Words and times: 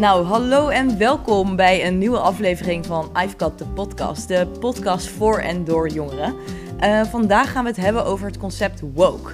Nou, 0.00 0.24
hallo 0.24 0.68
en 0.68 0.98
welkom 0.98 1.56
bij 1.56 1.86
een 1.86 1.98
nieuwe 1.98 2.18
aflevering 2.18 2.86
van 2.86 3.10
I've 3.22 3.34
Got 3.36 3.58
the 3.58 3.66
Podcast, 3.66 4.28
de 4.28 4.46
podcast 4.60 5.08
voor 5.08 5.38
en 5.38 5.64
door 5.64 5.88
jongeren. 5.88 6.34
Uh, 6.80 7.04
vandaag 7.04 7.52
gaan 7.52 7.64
we 7.64 7.70
het 7.70 7.78
hebben 7.78 8.04
over 8.04 8.26
het 8.26 8.38
concept 8.38 8.82
woke. 8.94 9.32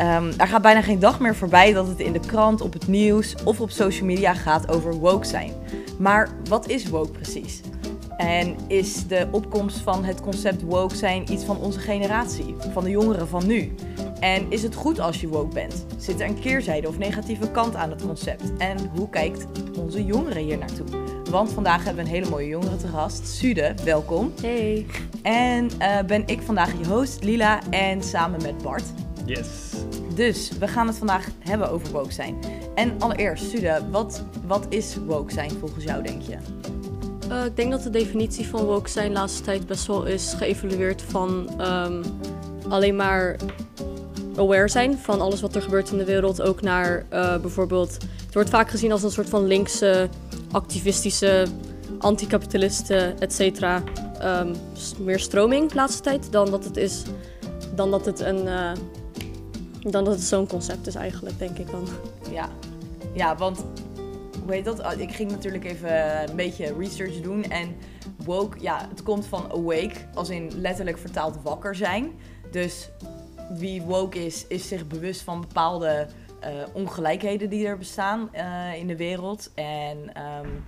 Um, 0.00 0.32
er 0.36 0.46
gaat 0.46 0.62
bijna 0.62 0.82
geen 0.82 0.98
dag 0.98 1.20
meer 1.20 1.36
voorbij 1.36 1.72
dat 1.72 1.86
het 1.86 2.00
in 2.00 2.12
de 2.12 2.20
krant, 2.20 2.60
op 2.60 2.72
het 2.72 2.86
nieuws 2.86 3.34
of 3.44 3.60
op 3.60 3.70
social 3.70 4.06
media 4.06 4.34
gaat 4.34 4.68
over 4.68 4.94
woke 4.94 5.26
zijn. 5.26 5.52
Maar 5.98 6.28
wat 6.48 6.68
is 6.68 6.88
woke 6.88 7.10
precies? 7.10 7.60
En 8.16 8.56
is 8.66 9.06
de 9.06 9.28
opkomst 9.30 9.78
van 9.78 10.04
het 10.04 10.20
concept 10.20 10.62
woke 10.62 10.96
zijn 10.96 11.32
iets 11.32 11.44
van 11.44 11.58
onze 11.58 11.78
generatie, 11.78 12.54
van 12.72 12.84
de 12.84 12.90
jongeren 12.90 13.28
van 13.28 13.46
nu? 13.46 13.74
En 14.20 14.46
is 14.48 14.62
het 14.62 14.74
goed 14.74 15.00
als 15.00 15.20
je 15.20 15.28
woke 15.28 15.54
bent? 15.54 15.86
Zit 15.98 16.20
er 16.20 16.26
een 16.26 16.40
keerzijde 16.40 16.88
of 16.88 16.98
negatieve 16.98 17.50
kant 17.50 17.74
aan 17.74 17.90
het 17.90 18.02
concept? 18.02 18.56
En 18.56 18.90
hoe 18.96 19.08
kijkt 19.08 19.46
onze 19.78 20.04
jongeren 20.04 20.42
hier 20.42 20.58
naartoe? 20.58 20.86
Want 21.30 21.52
vandaag 21.52 21.84
hebben 21.84 22.04
we 22.04 22.10
een 22.10 22.16
hele 22.16 22.30
mooie 22.30 22.48
jongere 22.48 22.76
te 22.76 22.88
gast. 22.88 23.28
Sude, 23.28 23.74
welkom. 23.84 24.32
Hey. 24.40 24.86
En 25.22 25.70
uh, 25.78 26.00
ben 26.06 26.26
ik 26.26 26.42
vandaag 26.42 26.72
je 26.78 26.86
host, 26.86 27.24
Lila, 27.24 27.60
en 27.70 28.02
samen 28.02 28.42
met 28.42 28.62
Bart. 28.62 28.84
Yes. 29.24 29.48
Dus 30.14 30.52
we 30.58 30.68
gaan 30.68 30.86
het 30.86 30.96
vandaag 30.96 31.28
hebben 31.38 31.70
over 31.70 31.92
woke 31.92 32.12
zijn. 32.12 32.38
En 32.74 32.94
allereerst, 32.98 33.50
Sude, 33.50 33.82
wat, 33.90 34.24
wat 34.46 34.66
is 34.68 34.96
woke 35.06 35.32
zijn 35.32 35.50
volgens 35.50 35.84
jou, 35.84 36.02
denk 36.02 36.22
je? 36.22 36.36
Uh, 37.30 37.44
ik 37.44 37.56
denk 37.56 37.70
dat 37.70 37.82
de 37.82 37.90
definitie 37.90 38.46
van 38.46 38.64
woke 38.64 38.88
zijn 38.88 39.08
de 39.08 39.18
laatste 39.18 39.42
tijd 39.42 39.66
best 39.66 39.86
wel 39.86 40.04
is 40.04 40.34
geëvalueerd 40.36 41.02
van 41.02 41.50
um, 41.60 42.02
alleen 42.68 42.96
maar 42.96 43.36
aware 44.38 44.68
zijn 44.68 44.98
van 44.98 45.20
alles 45.20 45.40
wat 45.40 45.54
er 45.54 45.62
gebeurt 45.62 45.90
in 45.90 45.98
de 45.98 46.04
wereld. 46.04 46.42
Ook 46.42 46.60
naar 46.60 47.06
uh, 47.12 47.36
bijvoorbeeld. 47.36 47.92
Het 48.24 48.34
wordt 48.34 48.50
vaak 48.50 48.70
gezien 48.70 48.92
als 48.92 49.02
een 49.02 49.10
soort 49.10 49.28
van 49.28 49.46
linkse, 49.46 50.08
activistische, 50.50 51.46
anticapitalisten, 51.98 53.20
et 53.20 53.32
cetera. 53.32 53.82
Um, 54.22 54.54
meer 54.98 55.18
stroming 55.18 55.68
de 55.68 55.74
laatste 55.74 56.02
tijd 56.02 56.32
dan 56.32 56.50
dat 56.50 56.64
het 56.64 56.76
is. 56.76 57.02
Dan 57.74 57.90
dat 57.90 58.04
het 58.04 58.20
een. 58.20 58.46
Uh, 58.46 58.70
dan 59.80 60.04
dat 60.04 60.14
het 60.14 60.22
zo'n 60.22 60.46
concept 60.46 60.86
is 60.86 60.94
eigenlijk, 60.94 61.38
denk 61.38 61.58
ik 61.58 61.70
dan. 61.70 61.88
Ja, 62.32 62.48
ja 63.12 63.36
want 63.36 63.64
hoe 64.44 64.52
heet 64.52 64.64
dat? 64.64 64.82
Ik 64.96 65.12
ging 65.12 65.30
natuurlijk 65.30 65.64
even 65.64 66.20
een 66.28 66.36
beetje 66.36 66.74
research 66.78 67.20
doen. 67.20 67.44
En 67.44 67.76
woke, 68.24 68.60
ja, 68.60 68.86
het 68.88 69.02
komt 69.02 69.26
van 69.26 69.44
awake, 69.52 69.94
als 70.14 70.30
in 70.30 70.50
letterlijk 70.56 70.98
vertaald 70.98 71.36
wakker 71.42 71.74
zijn. 71.74 72.12
Dus 72.50 72.88
wie 73.48 73.82
woke 73.82 74.24
is, 74.24 74.46
is 74.46 74.68
zich 74.68 74.86
bewust 74.86 75.22
van 75.22 75.40
bepaalde 75.40 76.06
uh, 76.44 76.48
ongelijkheden 76.72 77.50
die 77.50 77.66
er 77.66 77.78
bestaan 77.78 78.30
uh, 78.34 78.74
in 78.74 78.86
de 78.86 78.96
wereld. 78.96 79.50
En 79.54 79.98
um, 79.98 80.64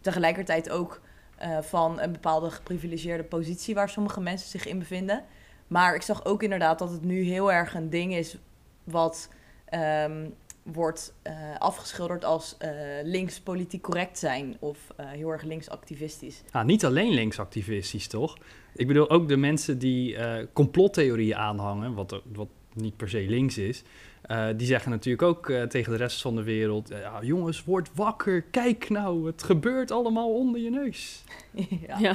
tegelijkertijd 0.00 0.70
ook 0.70 1.00
uh, 1.42 1.58
van 1.58 2.00
een 2.00 2.12
bepaalde 2.12 2.50
geprivilegeerde 2.50 3.24
positie 3.24 3.74
waar 3.74 3.88
sommige 3.88 4.20
mensen 4.20 4.48
zich 4.48 4.66
in 4.66 4.78
bevinden. 4.78 5.24
Maar 5.66 5.94
ik 5.94 6.02
zag 6.02 6.24
ook 6.24 6.42
inderdaad 6.42 6.78
dat 6.78 6.90
het 6.90 7.04
nu 7.04 7.22
heel 7.22 7.52
erg 7.52 7.74
een 7.74 7.90
ding 7.90 8.14
is 8.14 8.38
wat 8.84 9.28
um, 9.74 10.34
wordt 10.72 11.14
afgeschilderd 11.58 12.24
als 12.24 12.56
links 13.02 13.40
politiek 13.40 13.82
correct 13.82 14.18
zijn 14.18 14.56
of 14.58 14.78
heel 14.96 15.30
erg 15.30 15.42
linksactivistisch. 15.42 16.42
Ah, 16.50 16.64
niet 16.64 16.84
alleen 16.84 17.12
linksactivistisch, 17.12 18.06
toch? 18.06 18.36
Ik 18.76 18.86
bedoel, 18.86 19.10
ook 19.10 19.28
de 19.28 19.36
mensen 19.36 19.78
die 19.78 20.12
uh, 20.12 20.34
complottheorieën 20.52 21.36
aanhangen, 21.36 21.94
wat, 21.94 22.20
wat 22.32 22.48
niet 22.72 22.96
per 22.96 23.08
se 23.08 23.26
links 23.28 23.58
is, 23.58 23.82
uh, 24.26 24.48
die 24.56 24.66
zeggen 24.66 24.90
natuurlijk 24.90 25.22
ook 25.22 25.48
uh, 25.48 25.62
tegen 25.62 25.92
de 25.92 25.98
rest 25.98 26.20
van 26.20 26.36
de 26.36 26.42
wereld: 26.42 26.88
ja, 26.88 27.22
jongens, 27.22 27.64
word 27.64 27.90
wakker, 27.94 28.42
kijk 28.42 28.88
nou, 28.88 29.26
het 29.26 29.42
gebeurt 29.42 29.90
allemaal 29.90 30.34
onder 30.34 30.60
je 30.60 30.70
neus. 30.70 31.24
ja. 31.88 31.98
ja. 31.98 32.14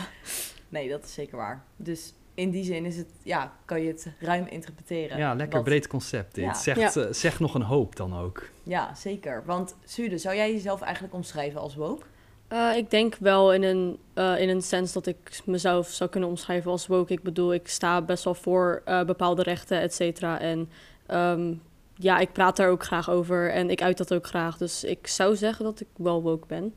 Nee, 0.69 0.89
dat 0.89 1.03
is 1.03 1.13
zeker 1.13 1.37
waar. 1.37 1.63
Dus 1.75 2.13
in 2.41 2.49
die 2.49 2.63
zin 2.63 2.85
is 2.85 2.97
het, 2.97 3.07
ja, 3.23 3.53
kan 3.65 3.81
je 3.81 3.87
het 3.87 4.07
ruim 4.19 4.45
interpreteren. 4.45 5.17
Ja, 5.17 5.33
lekker 5.33 5.55
wat... 5.55 5.63
breed 5.63 5.87
concept. 5.87 6.35
Dit 6.35 6.43
ja. 6.43 6.53
zegt, 6.53 6.93
ja. 6.93 7.13
zeg 7.13 7.39
nog 7.39 7.53
een 7.53 7.61
hoop 7.61 7.95
dan 7.95 8.17
ook. 8.17 8.49
Ja, 8.63 8.95
zeker. 8.95 9.43
Want 9.45 9.75
Sude, 9.85 10.17
zou 10.17 10.35
jij 10.35 10.51
jezelf 10.51 10.81
eigenlijk 10.81 11.13
omschrijven 11.13 11.59
als 11.59 11.75
woke? 11.75 12.05
Uh, 12.49 12.77
ik 12.77 12.89
denk 12.89 13.15
wel 13.15 13.53
in 13.53 13.63
een, 13.63 13.99
uh, 14.15 14.39
in 14.39 14.49
een 14.49 14.61
sens 14.61 14.93
dat 14.93 15.05
ik 15.05 15.41
mezelf 15.45 15.87
zou 15.87 16.09
kunnen 16.09 16.29
omschrijven 16.29 16.71
als 16.71 16.87
woke. 16.87 17.13
Ik 17.13 17.23
bedoel, 17.23 17.53
ik 17.53 17.67
sta 17.67 18.01
best 18.01 18.23
wel 18.23 18.35
voor 18.35 18.81
uh, 18.85 19.03
bepaalde 19.03 19.43
rechten, 19.43 19.81
et 19.81 19.93
cetera. 19.93 20.39
En 20.39 20.69
um, 21.11 21.61
ja, 21.95 22.17
ik 22.17 22.31
praat 22.31 22.57
daar 22.57 22.69
ook 22.69 22.83
graag 22.83 23.09
over 23.09 23.51
en 23.51 23.69
ik 23.69 23.81
uit 23.81 23.97
dat 23.97 24.13
ook 24.13 24.27
graag. 24.27 24.57
Dus 24.57 24.83
ik 24.83 25.07
zou 25.07 25.35
zeggen 25.35 25.65
dat 25.65 25.79
ik 25.79 25.87
wel 25.95 26.21
woke 26.21 26.47
ben. 26.47 26.73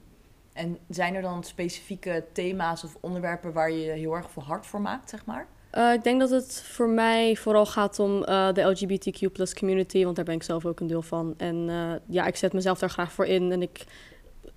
En 0.53 0.79
zijn 0.89 1.15
er 1.15 1.23
dan 1.23 1.45
specifieke 1.45 2.25
thema's 2.33 2.85
of 2.85 2.97
onderwerpen 3.01 3.53
waar 3.53 3.71
je 3.71 3.91
heel 3.91 4.15
erg 4.15 4.31
veel 4.31 4.43
hard 4.43 4.67
voor 4.67 4.81
maakt, 4.81 5.11
zeg 5.11 5.25
maar? 5.25 5.47
Ik 5.95 6.03
denk 6.03 6.21
dat 6.21 6.31
het 6.31 6.63
voor 6.63 6.89
mij 6.89 7.37
vooral 7.37 7.67
gaat 7.67 7.99
om 7.99 8.21
de 8.55 8.63
LGBTQ 8.63 9.33
plus 9.33 9.55
community, 9.55 10.05
want 10.05 10.17
daar 10.17 10.25
ben 10.25 10.35
ik 10.35 10.43
zelf 10.43 10.67
ook 10.67 10.81
een 10.81 10.87
deel 10.87 11.03
van. 11.03 11.35
En 11.37 11.71
ja, 12.07 12.27
ik 12.27 12.37
zet 12.37 12.53
mezelf 12.53 12.79
daar 12.79 12.91
graag 12.91 13.13
voor 13.13 13.27
in 13.27 13.53
en 13.53 13.63
ik 13.63 13.85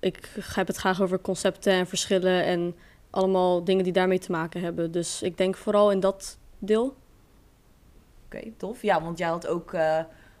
ik 0.00 0.30
heb 0.54 0.66
het 0.66 0.76
graag 0.76 1.02
over 1.02 1.20
concepten 1.20 1.72
en 1.72 1.86
verschillen 1.86 2.44
en 2.44 2.76
allemaal 3.10 3.64
dingen 3.64 3.84
die 3.84 3.92
daarmee 3.92 4.18
te 4.18 4.30
maken 4.30 4.60
hebben. 4.60 4.90
Dus 4.92 5.22
ik 5.22 5.36
denk 5.36 5.56
vooral 5.56 5.90
in 5.90 6.00
dat 6.00 6.38
deel. 6.58 6.96
Oké, 8.24 8.42
tof. 8.56 8.82
Ja, 8.82 9.02
want 9.02 9.18
jij 9.18 9.28
had 9.28 9.46
ook 9.46 9.76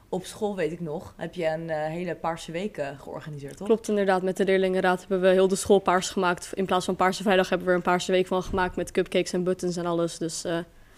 op 0.08 0.24
school, 0.24 0.56
weet 0.56 0.72
ik 0.72 0.80
nog, 0.80 1.14
heb 1.16 1.34
je 1.34 1.46
een 1.46 1.68
uh, 1.68 1.84
hele 1.86 2.14
paarse 2.14 2.52
week 2.52 2.78
uh, 2.78 2.88
georganiseerd, 2.98 3.56
toch? 3.56 3.66
Klopt, 3.66 3.88
inderdaad. 3.88 4.22
Met 4.22 4.36
de 4.36 4.44
leerlingenraad 4.44 5.00
hebben 5.00 5.20
we 5.20 5.28
heel 5.28 5.48
de 5.48 5.56
school 5.56 5.78
paars 5.78 6.10
gemaakt. 6.10 6.50
In 6.54 6.66
plaats 6.66 6.84
van 6.84 6.96
Paarse 6.96 7.22
Vrijdag 7.22 7.48
hebben 7.48 7.66
we 7.66 7.72
er 7.72 7.78
een 7.78 7.84
paarse 7.84 8.12
week 8.12 8.26
van 8.26 8.42
gemaakt 8.42 8.76
met 8.76 8.90
cupcakes 8.90 9.32
en 9.32 9.44
buttons 9.44 9.76
en 9.76 9.86
alles. 9.86 10.18
Dus 10.18 10.42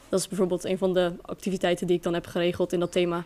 dat 0.09 0.21
is 0.21 0.29
bijvoorbeeld 0.29 0.65
een 0.65 0.79
van 0.79 0.95
de 0.95 1.13
activiteiten 1.23 1.87
die 1.87 1.97
ik 1.97 2.03
dan 2.03 2.15
heb 2.15 2.27
geregeld 2.27 2.73
in 2.73 2.81
dat 2.81 2.93
thema 2.93 3.25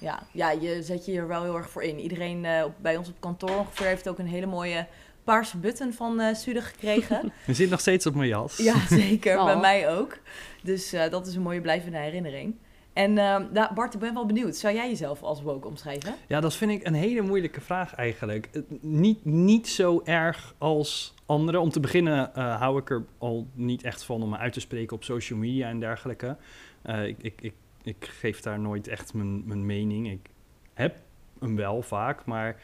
ja, 0.00 0.22
ja, 0.32 0.50
je 0.50 0.82
zet 0.82 1.06
je 1.06 1.16
er 1.16 1.28
wel 1.28 1.42
heel 1.42 1.56
erg 1.56 1.70
voor 1.70 1.82
in. 1.82 1.98
Iedereen 1.98 2.44
uh, 2.44 2.64
bij 2.80 2.96
ons 2.96 3.08
op 3.08 3.14
kantoor 3.18 3.58
ongeveer 3.58 3.86
heeft 3.86 4.08
ook 4.08 4.18
een 4.18 4.26
hele 4.26 4.46
mooie 4.46 4.86
paarse 5.24 5.56
button 5.56 5.92
van 5.92 6.20
uh, 6.20 6.34
Sude 6.34 6.62
gekregen. 6.62 7.32
Je 7.46 7.54
zit 7.54 7.70
nog 7.70 7.80
steeds 7.80 8.06
op 8.06 8.14
mijn 8.14 8.28
jas. 8.28 8.56
Ja, 8.56 8.86
zeker. 8.88 9.38
Oh. 9.38 9.44
Bij 9.44 9.56
mij 9.56 9.88
ook. 9.88 10.18
Dus 10.62 10.94
uh, 10.94 11.08
dat 11.10 11.26
is 11.26 11.34
een 11.34 11.42
mooie 11.42 11.60
blijvende 11.60 11.98
herinnering. 11.98 12.54
En 13.02 13.12
nou, 13.52 13.74
Bart, 13.74 13.94
ik 13.94 14.00
ben 14.00 14.14
wel 14.14 14.26
benieuwd. 14.26 14.56
Zou 14.56 14.74
jij 14.74 14.88
jezelf 14.88 15.22
als 15.22 15.42
woke 15.42 15.68
omschrijven? 15.68 16.14
Ja, 16.26 16.40
dat 16.40 16.54
vind 16.54 16.70
ik 16.70 16.86
een 16.86 16.94
hele 16.94 17.22
moeilijke 17.22 17.60
vraag 17.60 17.94
eigenlijk. 17.94 18.62
Niet, 18.80 19.24
niet 19.24 19.68
zo 19.68 20.00
erg 20.04 20.54
als 20.58 21.14
anderen. 21.26 21.60
Om 21.60 21.70
te 21.70 21.80
beginnen 21.80 22.30
hou 22.34 22.80
ik 22.80 22.90
er 22.90 23.04
al 23.18 23.46
niet 23.54 23.82
echt 23.82 24.04
van 24.04 24.22
om 24.22 24.28
me 24.28 24.36
uit 24.36 24.52
te 24.52 24.60
spreken 24.60 24.96
op 24.96 25.04
social 25.04 25.38
media 25.38 25.68
en 25.68 25.80
dergelijke. 25.80 26.36
ik, 26.84 27.16
ik, 27.22 27.40
ik 27.40 27.54
ik 27.82 28.04
geef 28.04 28.40
daar 28.40 28.60
nooit 28.60 28.88
echt 28.88 29.14
mijn, 29.14 29.46
mijn 29.46 29.66
mening. 29.66 30.10
Ik 30.10 30.30
heb 30.74 30.96
hem 31.38 31.56
wel 31.56 31.82
vaak, 31.82 32.24
maar 32.24 32.56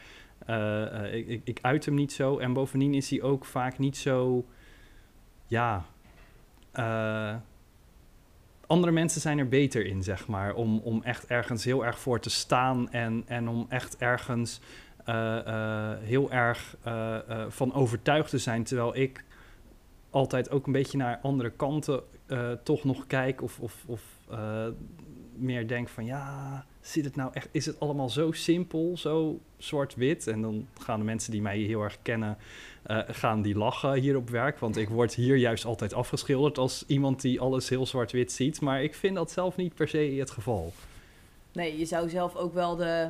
uh, 0.49 1.13
ik, 1.13 1.27
ik, 1.27 1.41
ik 1.43 1.59
uit 1.61 1.85
hem 1.85 1.93
niet 1.93 2.13
zo. 2.13 2.37
En 2.37 2.53
bovendien 2.53 2.93
is 2.93 3.09
hij 3.09 3.21
ook 3.21 3.45
vaak 3.45 3.77
niet 3.77 3.97
zo. 3.97 4.45
Ja. 5.47 5.85
Andere 8.67 8.91
mensen 8.91 9.21
zijn 9.21 9.37
er 9.37 9.47
beter 9.47 9.85
in, 9.85 10.03
zeg 10.03 10.27
maar. 10.27 10.53
Om, 10.53 10.79
om 10.79 11.03
echt 11.03 11.25
ergens 11.27 11.63
heel 11.63 11.85
erg 11.85 11.99
voor 11.99 12.19
te 12.19 12.29
staan 12.29 12.91
en, 12.91 13.23
en 13.27 13.47
om 13.47 13.65
echt 13.69 13.97
ergens 13.97 14.61
uh, 15.09 15.93
heel 15.99 16.31
erg 16.31 16.77
van 17.47 17.73
overtuigd 17.73 18.29
te 18.29 18.37
zijn. 18.37 18.63
Terwijl 18.63 18.95
ik 18.95 19.23
altijd 20.09 20.51
ook 20.51 20.65
een 20.65 20.71
beetje 20.71 20.97
naar 20.97 21.19
andere 21.21 21.49
kanten 21.49 22.01
toch 22.63 22.83
nog 22.83 23.07
kijk 23.07 23.41
of, 23.41 23.59
of, 23.59 23.83
of 23.85 24.01
meer 25.39 25.67
denk 25.67 25.89
van 25.89 26.05
ja, 26.05 26.65
zit 26.81 27.05
het 27.05 27.15
nou 27.15 27.29
echt, 27.33 27.49
is 27.51 27.65
het 27.65 27.79
allemaal 27.79 28.09
zo 28.09 28.31
simpel, 28.31 28.97
zo 28.97 29.39
zwart-wit? 29.57 30.27
En 30.27 30.41
dan 30.41 30.67
gaan 30.79 30.99
de 30.99 31.05
mensen 31.05 31.31
die 31.31 31.41
mij 31.41 31.57
heel 31.57 31.81
erg 31.81 31.97
kennen, 32.01 32.37
uh, 32.87 32.99
gaan 33.07 33.41
die 33.41 33.57
lachen 33.57 33.93
hier 33.93 34.15
op 34.15 34.29
werk. 34.29 34.59
Want 34.59 34.77
ik 34.77 34.89
word 34.89 35.13
hier 35.13 35.35
juist 35.35 35.65
altijd 35.65 35.93
afgeschilderd 35.93 36.57
als 36.57 36.83
iemand 36.87 37.21
die 37.21 37.39
alles 37.39 37.69
heel 37.69 37.85
zwart-wit 37.85 38.31
ziet. 38.31 38.61
Maar 38.61 38.83
ik 38.83 38.95
vind 38.95 39.15
dat 39.15 39.31
zelf 39.31 39.55
niet 39.55 39.75
per 39.75 39.87
se 39.87 39.97
het 39.97 40.31
geval. 40.31 40.73
Nee, 41.51 41.77
je 41.77 41.85
zou 41.85 42.09
zelf 42.09 42.35
ook 42.35 42.53
wel 42.53 42.75
de 42.75 43.09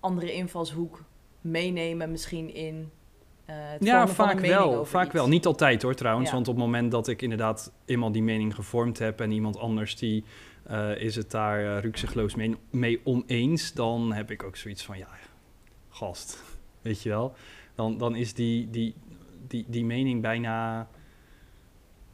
andere 0.00 0.32
invalshoek 0.32 1.02
meenemen 1.40 2.10
misschien 2.10 2.54
in 2.54 2.90
uh, 3.50 3.56
ja, 3.80 4.08
vaak 4.08 4.40
wel. 4.40 4.84
Vaak 4.84 5.04
iets. 5.04 5.14
wel. 5.14 5.28
Niet 5.28 5.46
altijd 5.46 5.82
hoor 5.82 5.94
trouwens. 5.94 6.28
Ja. 6.28 6.34
Want 6.34 6.48
op 6.48 6.54
het 6.54 6.64
moment 6.64 6.90
dat 6.90 7.08
ik 7.08 7.22
inderdaad 7.22 7.72
eenmaal 7.84 8.12
die 8.12 8.22
mening 8.22 8.54
gevormd 8.54 8.98
heb 8.98 9.20
en 9.20 9.30
iemand 9.30 9.58
anders 9.58 9.96
die 9.96 10.24
is 10.98 11.16
het 11.16 11.30
daar 11.30 11.62
uh, 11.64 11.80
rukzichtloos 11.80 12.34
mee, 12.34 12.56
mee 12.70 13.00
oneens, 13.04 13.72
dan 13.72 14.12
heb 14.12 14.30
ik 14.30 14.42
ook 14.42 14.56
zoiets 14.56 14.84
van, 14.84 14.98
ja, 14.98 15.08
gast, 15.88 16.42
weet 16.82 17.02
je 17.02 17.08
wel. 17.08 17.34
Dan, 17.74 17.98
dan 17.98 18.16
is 18.16 18.34
die, 18.34 18.70
die, 18.70 18.94
die, 19.46 19.64
die 19.68 19.84
mening 19.84 20.22
bijna, 20.22 20.88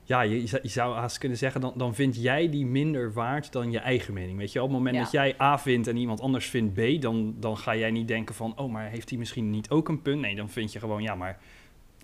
ja, 0.03 0.21
je, 0.21 0.43
je 0.43 0.69
zou 0.69 0.95
haast 0.95 1.19
kunnen 1.19 1.39
zeggen, 1.39 1.61
dan, 1.61 1.73
dan 1.77 1.95
vind 1.95 2.17
jij 2.17 2.51
die 2.51 2.67
minder 2.67 3.13
waard 3.13 3.53
dan 3.53 3.71
je 3.71 3.79
eigen 3.79 4.15
mening, 4.15 4.39
weet 4.39 4.53
je. 4.53 4.63
Op 4.63 4.69
het 4.69 4.77
moment 4.77 4.97
ja. 4.97 5.03
dat 5.03 5.13
jij 5.13 5.35
A 5.41 5.59
vindt 5.59 5.87
en 5.87 5.97
iemand 5.97 6.21
anders 6.21 6.47
vindt 6.47 6.75
B, 6.75 7.03
dan, 7.03 7.35
dan 7.39 7.57
ga 7.57 7.77
jij 7.77 7.91
niet 7.91 8.09
denken 8.09 8.35
van, 8.35 8.59
oh, 8.59 8.73
maar 8.73 8.89
heeft 8.89 9.09
hij 9.09 9.19
misschien 9.19 9.51
niet 9.51 9.71
ook 9.71 9.89
een 9.89 10.03
punt? 10.03 10.21
Nee, 10.21 10.37
dan 10.37 10.51
vind 10.51 10.73
je 10.73 10.79
gewoon, 10.79 11.03
ja, 11.03 11.15
maar 11.15 11.39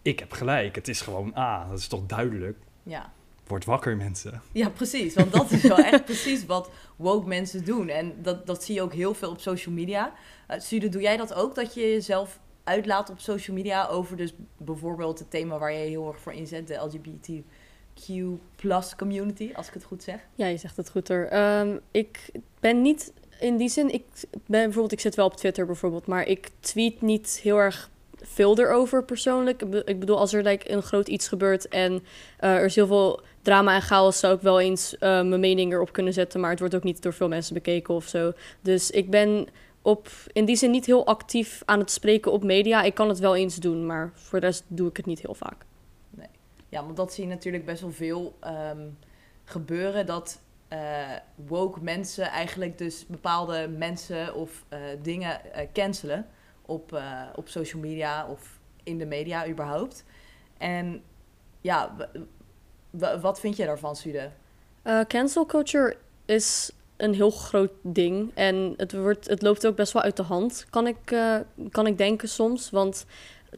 ik 0.03 0.19
heb 0.19 0.33
gelijk. 0.33 0.75
Het 0.75 0.89
is 0.89 1.01
gewoon 1.01 1.33
A. 1.37 1.69
Dat 1.69 1.79
is 1.79 1.89
toch 1.89 2.07
duidelijk. 2.07 2.59
Ja. 2.83 3.13
Word 3.47 3.65
wakker, 3.65 3.97
mensen. 3.97 4.43
Ja, 4.53 4.69
precies. 4.69 5.15
Want 5.15 5.33
dat 5.33 5.51
is 5.51 5.63
wel 5.63 5.77
echt 5.77 6.05
precies 6.13 6.47
wat 6.47 6.71
woke 6.97 7.29
mensen 7.29 7.65
doen. 7.65 7.89
En 7.89 8.15
dat, 8.23 8.47
dat 8.47 8.65
zie 8.65 8.75
je 8.75 8.83
ook 8.83 8.93
heel 8.93 9.15
veel 9.15 9.31
op 9.31 9.41
social 9.41 9.75
media. 9.75 10.13
Uh, 10.51 10.59
Sude, 10.61 10.89
doe 10.89 11.03
jij 11.03 11.17
dat 11.17 11.35
ook? 11.35 11.55
Dat 11.55 11.75
je 11.75 11.81
jezelf 11.81 12.41
uitlaat 12.65 13.11
op 13.11 13.21
social 13.21 13.57
media 13.57 13.87
over 13.87 14.17
dus 14.17 14.35
bijvoorbeeld 14.57 15.19
het 15.19 15.31
thema 15.31 15.59
waar 15.59 15.73
je 15.73 15.79
heel 15.79 16.09
erg 16.09 16.21
voor 16.21 16.33
inzet, 16.33 16.67
de 16.67 16.75
LGBTQ 16.75 18.13
plus 18.57 18.97
community, 18.97 19.51
als 19.55 19.69
ik 19.69 19.75
het 19.75 19.85
goed 19.85 20.03
zeg? 20.03 20.21
Ja, 20.35 20.47
je 20.47 20.57
zegt 20.57 20.77
het 20.77 20.91
goed 20.91 21.09
hoor. 21.09 21.29
Um, 21.33 21.81
ik 21.91 22.31
ben 22.61 22.83
niet 22.83 23.13
in 23.41 23.57
die 23.57 23.69
zin, 23.69 23.93
ik 23.93 24.05
ben 24.31 24.63
bijvoorbeeld, 24.63 24.93
ik 24.93 25.01
zit 25.01 25.15
wel 25.15 25.27
op 25.27 25.37
Twitter 25.37 25.67
bijvoorbeeld, 25.67 26.07
maar 26.07 26.27
ik 26.27 26.51
tweet 26.61 27.01
niet 27.01 27.41
heel 27.43 27.59
erg 27.59 27.91
veel 28.23 28.59
erover 28.59 29.05
persoonlijk. 29.05 29.63
Ik 29.63 30.01
bedoel, 30.01 30.19
als 30.19 30.33
er 30.33 30.43
like, 30.43 30.73
een 30.73 30.83
groot 30.83 31.09
iets 31.09 31.29
gebeurt 31.29 31.69
en 31.69 31.93
uh, 31.93 32.55
er 32.55 32.65
is 32.65 32.75
heel 32.75 32.87
veel 32.87 33.21
drama 33.43 33.75
en 33.75 33.83
chaos, 33.83 34.19
zou 34.19 34.35
ik 34.35 34.41
wel 34.41 34.61
eens 34.61 34.95
uh, 34.95 35.01
mijn 35.01 35.41
mening 35.41 35.73
erop 35.73 35.93
kunnen 35.93 36.13
zetten. 36.13 36.41
Maar 36.41 36.51
het 36.51 36.59
wordt 36.59 36.75
ook 36.75 36.83
niet 36.83 37.03
door 37.03 37.13
veel 37.13 37.29
mensen 37.29 37.55
bekeken 37.55 37.95
of 37.95 38.07
zo. 38.07 38.33
Dus 38.61 38.91
ik 38.91 39.11
ben 39.11 39.49
op, 39.83 40.09
in 40.33 40.45
die 40.45 40.57
zin 40.57 40.71
niet 40.71 40.87
heel 40.87 41.07
actief 41.07 41.63
aan 41.65 41.79
het 41.79 41.91
spreken 41.91 42.33
op 42.33 42.45
media. 42.45 42.83
Ik 42.83 42.95
kan 42.95 43.09
het 43.09 43.19
wel 43.19 43.37
eens 43.37 43.57
doen, 43.57 43.87
maar 43.87 44.11
voor 44.15 44.41
de 44.41 44.47
rest 44.47 44.65
doe 44.67 44.89
ik 44.89 44.97
het 44.97 45.07
niet 45.07 45.21
heel 45.21 45.35
vaak. 45.35 45.65
Nee. 46.11 46.29
Ja, 46.69 46.85
want 46.85 46.97
dat 46.97 47.13
zie 47.13 47.25
je 47.25 47.31
natuurlijk 47.31 47.65
best 47.65 47.81
wel 47.81 47.93
veel 47.93 48.39
um, 48.45 48.99
gebeuren. 49.45 50.07
Dat 50.07 50.41
uh, 50.73 50.79
woke 51.35 51.83
mensen 51.83 52.25
eigenlijk 52.25 52.79
dus 52.79 53.07
bepaalde 53.07 53.69
mensen 53.69 54.35
of 54.35 54.65
uh, 54.73 54.79
dingen 55.03 55.41
cancelen 55.73 56.27
op, 56.63 57.01
op 57.35 57.49
social 57.49 57.81
media 57.81 58.27
of 58.27 58.61
in 58.83 58.99
de 58.99 59.07
media 59.07 59.49
überhaupt. 59.49 60.05
En 60.59 61.03
ja, 61.61 61.97
wat 63.21 63.41
vind 63.41 63.57
je 63.57 63.65
daarvan, 63.67 63.97
Sude? 63.97 64.31
cancel 65.09 65.47
culture 65.47 65.97
is 66.25 66.71
een 67.03 67.15
heel 67.15 67.31
groot 67.31 67.73
ding. 67.83 68.31
En 68.35 68.75
het, 68.77 68.93
wordt, 68.93 69.29
het 69.29 69.43
loopt 69.43 69.67
ook 69.67 69.77
best 69.77 69.93
wel 69.93 70.03
uit 70.03 70.17
de 70.17 70.23
hand, 70.23 70.67
kan 70.71 70.87
ik, 70.87 71.11
uh, 71.11 71.37
kan 71.71 71.87
ik 71.87 71.99
denken 71.99 72.29
soms. 72.29 72.71
Want 72.71 73.07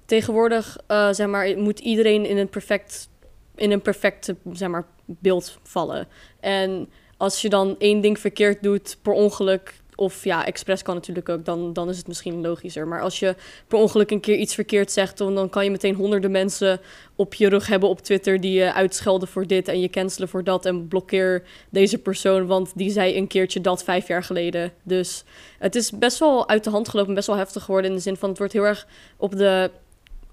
tegenwoordig 0.04 0.78
uh, 0.88 1.12
zeg 1.12 1.26
maar, 1.26 1.58
moet 1.58 1.78
iedereen 1.78 2.26
in 2.26 2.36
een 2.36 2.48
perfect, 2.48 3.08
in 3.54 3.70
een 3.70 3.82
perfecte 3.82 4.36
zeg 4.52 4.68
maar, 4.68 4.86
beeld 5.04 5.58
vallen. 5.62 6.08
En 6.40 6.90
als 7.16 7.42
je 7.42 7.48
dan 7.48 7.74
één 7.78 8.00
ding 8.00 8.18
verkeerd 8.18 8.62
doet 8.62 8.98
per 9.02 9.12
ongeluk, 9.12 9.74
of 9.96 10.24
ja, 10.24 10.46
expres 10.46 10.82
kan 10.82 10.94
natuurlijk 10.94 11.28
ook, 11.28 11.44
dan, 11.44 11.72
dan 11.72 11.88
is 11.88 11.96
het 11.96 12.06
misschien 12.06 12.40
logischer. 12.40 12.88
Maar 12.88 13.00
als 13.00 13.18
je 13.18 13.34
per 13.68 13.78
ongeluk 13.78 14.10
een 14.10 14.20
keer 14.20 14.36
iets 14.36 14.54
verkeerd 14.54 14.92
zegt, 14.92 15.18
dan, 15.18 15.50
kan 15.50 15.64
je 15.64 15.70
meteen 15.70 15.94
honderden 15.94 16.30
mensen 16.30 16.80
op 17.16 17.34
je 17.34 17.48
rug 17.48 17.66
hebben 17.66 17.88
op 17.88 18.00
Twitter 18.00 18.40
die 18.40 18.52
je 18.52 18.72
uitschelden 18.72 19.28
voor 19.28 19.46
dit 19.46 19.68
en 19.68 19.80
je 19.80 19.90
cancelen 19.90 20.28
voor 20.28 20.44
dat 20.44 20.66
en 20.66 20.88
blokkeer 20.88 21.42
deze 21.70 21.98
persoon, 21.98 22.46
want 22.46 22.72
die 22.74 22.90
zei 22.90 23.16
een 23.16 23.26
keertje 23.26 23.60
dat 23.60 23.84
vijf 23.84 24.08
jaar 24.08 24.24
geleden. 24.24 24.72
Dus 24.82 25.24
het 25.58 25.74
is 25.74 25.90
best 25.90 26.18
wel 26.18 26.48
uit 26.48 26.64
de 26.64 26.70
hand 26.70 26.88
gelopen, 26.88 27.14
best 27.14 27.26
wel 27.26 27.36
heftig 27.36 27.64
geworden 27.64 27.90
in 27.90 27.96
de 27.96 28.02
zin 28.02 28.16
van 28.16 28.28
het 28.28 28.38
wordt 28.38 28.52
heel 28.52 28.66
erg 28.66 28.86
op 29.16 29.36
de, 29.36 29.70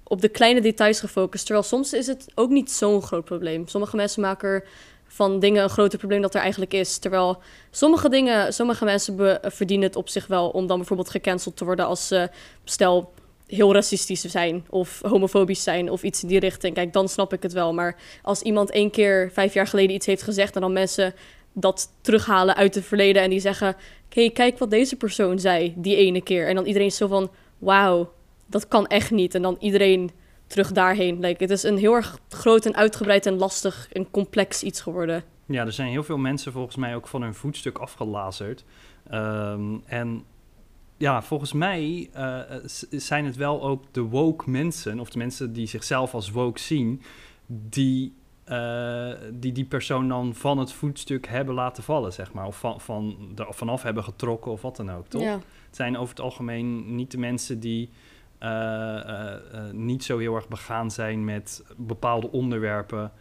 op 0.03 0.21
de 0.21 0.29
kleine 0.29 0.61
details 0.61 0.99
gefocust. 0.99 1.45
Terwijl 1.45 1.65
soms 1.65 1.93
is 1.93 2.07
het 2.07 2.27
ook 2.35 2.49
niet 2.49 2.71
zo'n 2.71 3.01
groot 3.01 3.25
probleem. 3.25 3.67
Sommige 3.67 3.95
mensen 3.95 4.21
maken 4.21 4.49
er 4.49 4.63
van 5.13 5.39
dingen 5.39 5.63
een 5.63 5.69
groter 5.69 5.99
probleem 5.99 6.21
dat 6.21 6.35
er 6.35 6.41
eigenlijk 6.41 6.73
is. 6.73 6.97
Terwijl 6.97 7.41
sommige 7.71 8.09
dingen, 8.09 8.53
sommige 8.53 8.85
mensen 8.85 9.39
verdienen 9.43 9.87
het 9.87 9.95
op 9.95 10.09
zich 10.09 10.27
wel 10.27 10.49
om 10.49 10.67
dan 10.67 10.77
bijvoorbeeld 10.77 11.09
gecanceld 11.09 11.57
te 11.57 11.65
worden 11.65 11.85
als 11.85 12.07
ze, 12.07 12.29
stel, 12.63 13.13
heel 13.47 13.73
racistisch 13.73 14.21
zijn 14.21 14.65
of 14.69 15.01
homofobisch 15.01 15.63
zijn 15.63 15.89
of 15.89 16.03
iets 16.03 16.21
in 16.21 16.27
die 16.27 16.39
richting. 16.39 16.73
Kijk, 16.73 16.93
dan 16.93 17.09
snap 17.09 17.33
ik 17.33 17.43
het 17.43 17.53
wel. 17.53 17.73
Maar 17.73 17.95
als 18.21 18.41
iemand 18.41 18.71
één 18.71 18.91
keer 18.91 19.29
vijf 19.33 19.53
jaar 19.53 19.67
geleden 19.67 19.95
iets 19.95 20.05
heeft 20.05 20.21
gezegd 20.21 20.55
en 20.55 20.61
dan 20.61 20.73
mensen 20.73 21.13
dat 21.53 21.93
terughalen 22.01 22.55
uit 22.55 22.75
het 22.75 22.85
verleden 22.85 23.21
en 23.21 23.29
die 23.29 23.39
zeggen: 23.39 23.75
hey, 24.09 24.29
kijk 24.29 24.57
wat 24.57 24.69
deze 24.69 24.95
persoon 24.95 25.39
zei 25.39 25.73
die 25.77 25.95
ene 25.95 26.21
keer. 26.21 26.47
En 26.47 26.55
dan 26.55 26.65
iedereen 26.65 26.91
zo 26.91 27.07
van: 27.07 27.31
wauw, 27.57 28.11
dat 28.45 28.67
kan 28.67 28.87
echt 28.87 29.11
niet. 29.11 29.35
En 29.35 29.41
dan 29.41 29.57
iedereen 29.59 30.11
terug 30.51 30.71
daarheen. 30.71 31.19
Like, 31.19 31.43
het 31.43 31.51
is 31.51 31.63
een 31.63 31.77
heel 31.77 31.93
erg 31.93 32.19
groot 32.29 32.65
en 32.65 32.75
uitgebreid 32.75 33.25
en 33.25 33.37
lastig 33.37 33.87
en 33.91 34.11
complex 34.11 34.63
iets 34.63 34.81
geworden. 34.81 35.23
Ja, 35.45 35.65
er 35.65 35.71
zijn 35.71 35.89
heel 35.89 36.03
veel 36.03 36.17
mensen 36.17 36.51
volgens 36.51 36.75
mij 36.75 36.95
ook 36.95 37.07
van 37.07 37.21
hun 37.21 37.33
voetstuk 37.33 37.77
afgelazerd. 37.77 38.63
Um, 39.13 39.81
en 39.85 40.23
ja, 40.97 41.21
volgens 41.21 41.53
mij 41.53 42.09
uh, 42.15 42.39
zijn 42.89 43.25
het 43.25 43.35
wel 43.35 43.63
ook 43.63 43.83
de 43.91 44.01
woke 44.01 44.49
mensen, 44.49 44.99
of 44.99 45.09
de 45.09 45.17
mensen 45.17 45.53
die 45.53 45.67
zichzelf 45.67 46.13
als 46.13 46.31
woke 46.31 46.59
zien, 46.59 47.01
die 47.47 48.13
uh, 48.47 49.11
die 49.33 49.51
die 49.51 49.65
persoon 49.65 50.07
dan 50.07 50.35
van 50.35 50.57
het 50.57 50.73
voetstuk 50.73 51.27
hebben 51.27 51.55
laten 51.55 51.83
vallen, 51.83 52.13
zeg 52.13 52.33
maar. 52.33 52.45
Of 52.45 52.59
van, 52.59 52.81
van 52.81 53.31
er 53.35 53.47
vanaf 53.49 53.83
hebben 53.83 54.03
getrokken 54.03 54.51
of 54.51 54.61
wat 54.61 54.75
dan 54.75 54.91
ook, 54.91 55.07
toch? 55.07 55.21
Ja. 55.21 55.33
Het 55.65 55.75
zijn 55.75 55.97
over 55.97 56.09
het 56.09 56.23
algemeen 56.23 56.95
niet 56.95 57.11
de 57.11 57.17
mensen 57.17 57.59
die 57.59 57.89
niet 59.71 60.03
zo 60.03 60.17
heel 60.17 60.35
erg 60.35 60.47
begaan 60.47 60.91
zijn 60.91 61.25
met 61.25 61.63
bepaalde 61.77 62.31
onderwerpen 62.31 63.11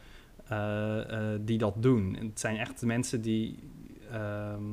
die 1.40 1.58
dat 1.58 1.74
doen. 1.82 2.16
Het 2.20 2.40
zijn 2.40 2.56
echt 2.56 2.82
mensen 2.82 3.20
die 3.20 3.58
ehm, 4.10 4.64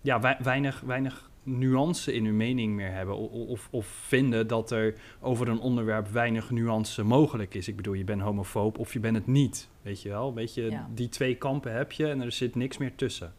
ja, 0.00 0.36
weinig, 0.42 0.80
weinig 0.80 1.30
nuance 1.44 2.12
in 2.12 2.24
hun 2.24 2.36
mening 2.36 2.74
meer 2.74 2.92
hebben. 2.92 3.16
Of, 3.16 3.68
of, 3.70 3.86
vinden 3.86 4.46
dat 4.46 4.70
er 4.70 4.94
over 5.20 5.48
een 5.48 5.58
onderwerp 5.58 6.08
weinig 6.08 6.50
nuance 6.50 7.02
mogelijk 7.02 7.54
is. 7.54 7.68
Ik 7.68 7.76
bedoel, 7.76 7.94
je 7.94 8.04
bent 8.04 8.20
homofoob 8.20 8.78
of 8.78 8.92
je 8.92 9.00
bent 9.00 9.16
het 9.16 9.26
niet. 9.26 9.68
Weet 9.82 10.02
je 10.02 10.08
wel? 10.08 10.34
Weet 10.34 10.54
je, 10.54 10.70
ja. 10.70 10.88
die 10.94 11.08
twee 11.08 11.34
kampen 11.34 11.72
heb 11.72 11.92
je 11.92 12.06
en 12.06 12.20
er 12.20 12.32
zit 12.32 12.54
niks 12.54 12.78
meer 12.78 12.94
tussen. 12.94 13.34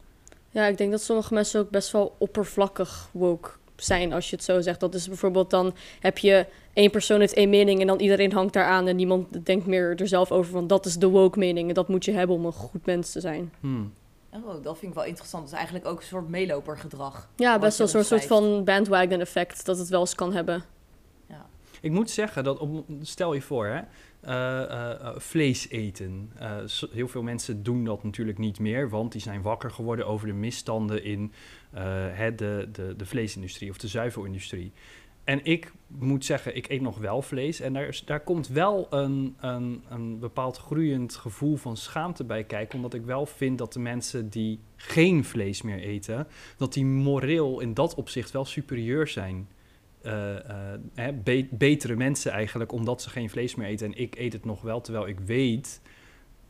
Ja, 0.50 0.66
ik 0.66 0.78
denk 0.78 0.92
dat 0.92 1.02
sommige 1.02 1.34
mensen 1.34 1.60
ook 1.60 1.70
best 1.70 1.92
wel 1.92 2.16
oppervlakkig 2.18 3.10
woke 3.12 3.50
zijn, 3.76 4.14
als 4.14 4.30
je 4.30 4.36
het 4.36 4.46
zo 4.46 4.62
zegt. 4.62 4.80
Dat 4.80 4.94
is 4.94 5.08
bijvoorbeeld 5.08 5.50
dan 5.50 5.76
heb 6.00 6.18
je 6.18 6.46
één 6.74 6.92
persoon 6.92 7.20
heeft 7.20 7.34
één 7.34 7.50
mening 7.50 7.82
en 7.82 7.88
dan 7.88 8.00
iedereen 8.00 8.34
hangt 8.34 8.54
daaraan 8.54 8.88
en 8.88 8.96
niemand 8.96 9.46
denkt 9.46 9.66
meer 9.66 10.00
er 10.00 10.08
zelf 10.08 10.32
over 10.32 10.52
van 10.52 10.68
dat 10.68 10.86
is 10.86 10.96
de 10.96 11.08
woke 11.08 11.40
mening 11.40 11.68
en 11.68 11.74
dat 11.74 11.88
moet 11.88 12.06
je 12.06 12.12
hebben 12.12 12.36
om 12.36 12.46
een 12.46 12.52
goed 12.52 12.86
mens 12.86 13.12
te 13.12 13.20
zijn. 13.20 13.52
Hmm. 13.60 13.94
Oh, 14.44 14.64
dat 14.64 14.78
vind 14.78 14.92
ik 14.92 14.98
wel 14.98 15.08
interessant. 15.08 15.44
Dat 15.44 15.52
is 15.52 15.58
eigenlijk 15.58 15.88
ook 15.88 15.98
een 15.98 16.06
soort 16.06 16.30
meelopergedrag. 16.30 17.30
Ja, 17.36 17.60
best 17.60 17.78
wel 17.78 17.88
een 17.94 18.06
soort 18.06 18.26
van 18.26 18.64
bandwagon 18.64 19.20
effect 19.20 19.66
dat 19.66 19.78
het 19.78 19.90
wel 19.90 20.00
eens 20.00 20.16
kan 20.16 20.34
hebben. 20.34 20.64
Ja. 21.30 21.46
Ik 21.82 21.92
moet 21.92 22.10
zeggen 22.10 22.44
dat, 22.44 22.60
op, 22.60 22.86
stel 23.02 23.34
je 23.34 23.42
voor, 23.42 23.66
hè, 23.66 23.82
uh, 24.28 24.32
uh, 24.32 25.10
vlees 25.18 25.70
eten. 25.70 26.32
heel 26.92 27.08
veel 27.08 27.24
mensen 27.24 27.64
doen 27.64 27.84
dat 27.84 28.04
natuurlijk 28.04 28.38
niet 28.38 28.60
meer, 28.60 28.90
want 28.90 29.12
die 29.12 29.22
zijn 29.22 29.42
wakker 29.42 29.72
geworden 29.72 30.08
over 30.08 30.28
de 30.28 30.34
misstanden 30.34 31.04
in 31.04 31.32
de, 32.36 32.68
de, 32.72 32.94
de 32.98 33.06
vleesindustrie 33.06 33.70
of 33.70 33.78
de 33.78 33.88
zuivelindustrie. 33.88 34.72
En 35.26 35.46
ik 35.46 35.72
moet 35.88 36.26
zeggen, 36.26 36.56
ik 36.56 36.70
eet 36.70 36.82
nog 36.82 36.98
wel 36.98 37.22
vlees. 37.22 37.60
En 37.60 37.74
daar, 37.74 38.02
daar 38.06 38.20
komt 38.20 38.48
wel 38.48 38.88
een, 38.90 39.36
een, 39.40 39.84
een 39.90 40.20
bepaald 40.20 40.58
groeiend 40.58 41.16
gevoel 41.16 41.56
van 41.56 41.78
schaamte 41.78 42.24
bij 42.24 42.44
kijken. 42.44 42.76
Omdat 42.76 42.94
ik 42.94 43.06
wel 43.06 43.26
vind 43.26 43.58
dat 43.58 43.74
de 43.74 43.80
mensen 43.80 44.30
die 44.30 44.60
geen 44.76 45.24
vlees 45.24 45.62
meer 45.62 45.80
eten, 45.80 46.28
dat 46.58 46.74
die 46.74 46.86
moreel 46.86 47.60
in 47.60 47.74
dat 47.74 47.96
opzicht 47.96 48.32
wel 48.32 48.46
superieur 48.46 49.08
zijn. 49.08 49.48
Hè, 50.94 51.14
be 51.14 51.48
betere 51.52 51.96
mensen 51.96 52.32
eigenlijk, 52.32 52.72
omdat 52.72 53.02
ze 53.02 53.10
geen 53.10 53.30
vlees 53.30 53.56
meer 53.56 53.68
eten. 53.68 53.88
En 53.88 53.98
ik 53.98 54.16
eet 54.16 54.34
het 54.34 54.46
nog 54.46 54.62
wel, 54.62 54.82
terwijl 54.82 55.08
ik 55.08 55.20
weet 55.20 55.82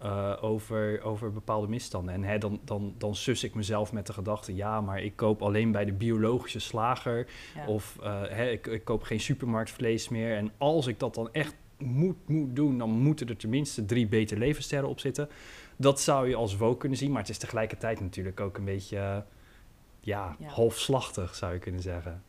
uh, 0.03 0.33
over, 0.41 1.01
over 1.01 1.31
bepaalde 1.31 1.67
misstanden. 1.67 2.13
En 2.13 2.23
hè, 2.23 2.37
dan, 2.37 2.59
dan, 2.63 2.95
dan 2.97 3.15
sus 3.15 3.43
ik 3.43 3.53
mezelf 3.53 3.91
met 3.93 4.07
de 4.07 4.13
gedachte: 4.13 4.55
ja, 4.55 4.81
maar 4.81 5.01
ik 5.01 5.15
koop 5.15 5.41
alleen 5.41 5.71
bij 5.71 5.85
de 5.85 5.93
biologische 5.93 6.59
slager. 6.59 7.27
Ja. 7.55 7.67
Of 7.67 7.97
uh, 8.03 8.21
hè, 8.27 8.49
ik, 8.49 8.67
ik 8.67 8.83
koop 8.83 9.03
geen 9.03 9.19
supermarktvlees 9.19 10.09
meer. 10.09 10.37
En 10.37 10.51
als 10.57 10.87
ik 10.87 10.99
dat 10.99 11.15
dan 11.15 11.29
echt 11.31 11.55
moet, 11.77 12.27
moet 12.27 12.55
doen, 12.55 12.77
dan 12.77 12.89
moeten 12.89 13.27
er 13.27 13.37
tenminste 13.37 13.85
drie 13.85 14.07
beter 14.07 14.37
levenssterren 14.37 14.89
op 14.89 14.99
zitten. 14.99 15.29
Dat 15.77 16.01
zou 16.01 16.29
je 16.29 16.35
als 16.35 16.57
woke 16.57 16.77
kunnen 16.77 16.97
zien, 16.97 17.11
maar 17.11 17.21
het 17.21 17.29
is 17.29 17.37
tegelijkertijd 17.37 17.99
natuurlijk 17.99 18.39
ook 18.39 18.57
een 18.57 18.65
beetje 18.65 18.97
uh, 18.97 19.17
ja, 19.99 20.35
ja, 20.39 20.47
halfslachtig, 20.47 21.35
zou 21.35 21.53
je 21.53 21.59
kunnen 21.59 21.81
zeggen. 21.81 22.23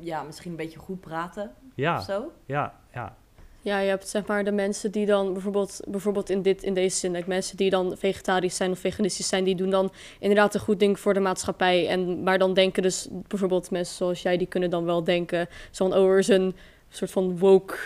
Ja, 0.00 0.22
misschien 0.22 0.50
een 0.50 0.56
beetje 0.56 0.78
goed 0.78 1.00
praten 1.00 1.54
ja. 1.74 1.98
of 1.98 2.04
zo. 2.04 2.32
Ja, 2.46 2.74
ja. 2.92 3.16
Ja, 3.60 3.78
je 3.78 3.88
hebt 3.88 4.08
zeg 4.08 4.26
maar 4.26 4.44
de 4.44 4.52
mensen 4.52 4.90
die 4.90 5.06
dan 5.06 5.32
bijvoorbeeld, 5.32 5.80
bijvoorbeeld 5.88 6.30
in, 6.30 6.42
dit, 6.42 6.62
in 6.62 6.74
deze 6.74 6.96
zin, 6.96 7.12
like 7.12 7.28
mensen 7.28 7.56
die 7.56 7.70
dan 7.70 7.96
vegetarisch 7.96 8.56
zijn 8.56 8.70
of 8.70 8.78
veganistisch 8.78 9.28
zijn, 9.28 9.44
die 9.44 9.54
doen 9.54 9.70
dan 9.70 9.92
inderdaad 10.18 10.54
een 10.54 10.60
goed 10.60 10.80
ding 10.80 11.00
voor 11.00 11.14
de 11.14 11.20
maatschappij. 11.20 11.88
En, 11.88 12.22
maar 12.22 12.38
dan 12.38 12.54
denken 12.54 12.82
dus 12.82 13.08
bijvoorbeeld 13.28 13.70
mensen 13.70 13.96
zoals 13.96 14.22
jij, 14.22 14.36
die 14.36 14.46
kunnen 14.46 14.70
dan 14.70 14.84
wel 14.84 15.04
denken, 15.04 15.48
zo'n 15.70 15.94
oh, 15.94 16.10
er 16.10 16.18
is 16.18 16.28
een 16.28 16.56
soort 16.88 17.10
van 17.10 17.38
woke 17.38 17.76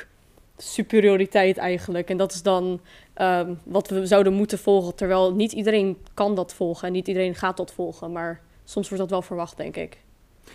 superioriteit 0.56 1.56
eigenlijk. 1.56 2.10
En 2.10 2.16
dat 2.16 2.32
is 2.32 2.42
dan 2.42 2.80
um, 3.16 3.58
wat 3.64 3.88
we 3.88 4.06
zouden 4.06 4.32
moeten 4.32 4.58
volgen. 4.58 4.94
Terwijl 4.94 5.34
niet 5.34 5.52
iedereen 5.52 5.98
kan 6.14 6.34
dat 6.34 6.54
volgen 6.54 6.86
en 6.86 6.92
niet 6.92 7.08
iedereen 7.08 7.34
gaat 7.34 7.56
dat 7.56 7.72
volgen. 7.72 8.12
Maar 8.12 8.40
soms 8.64 8.88
wordt 8.88 9.02
dat 9.02 9.12
wel 9.12 9.22
verwacht, 9.22 9.56
denk 9.56 9.76
ik. 9.76 9.98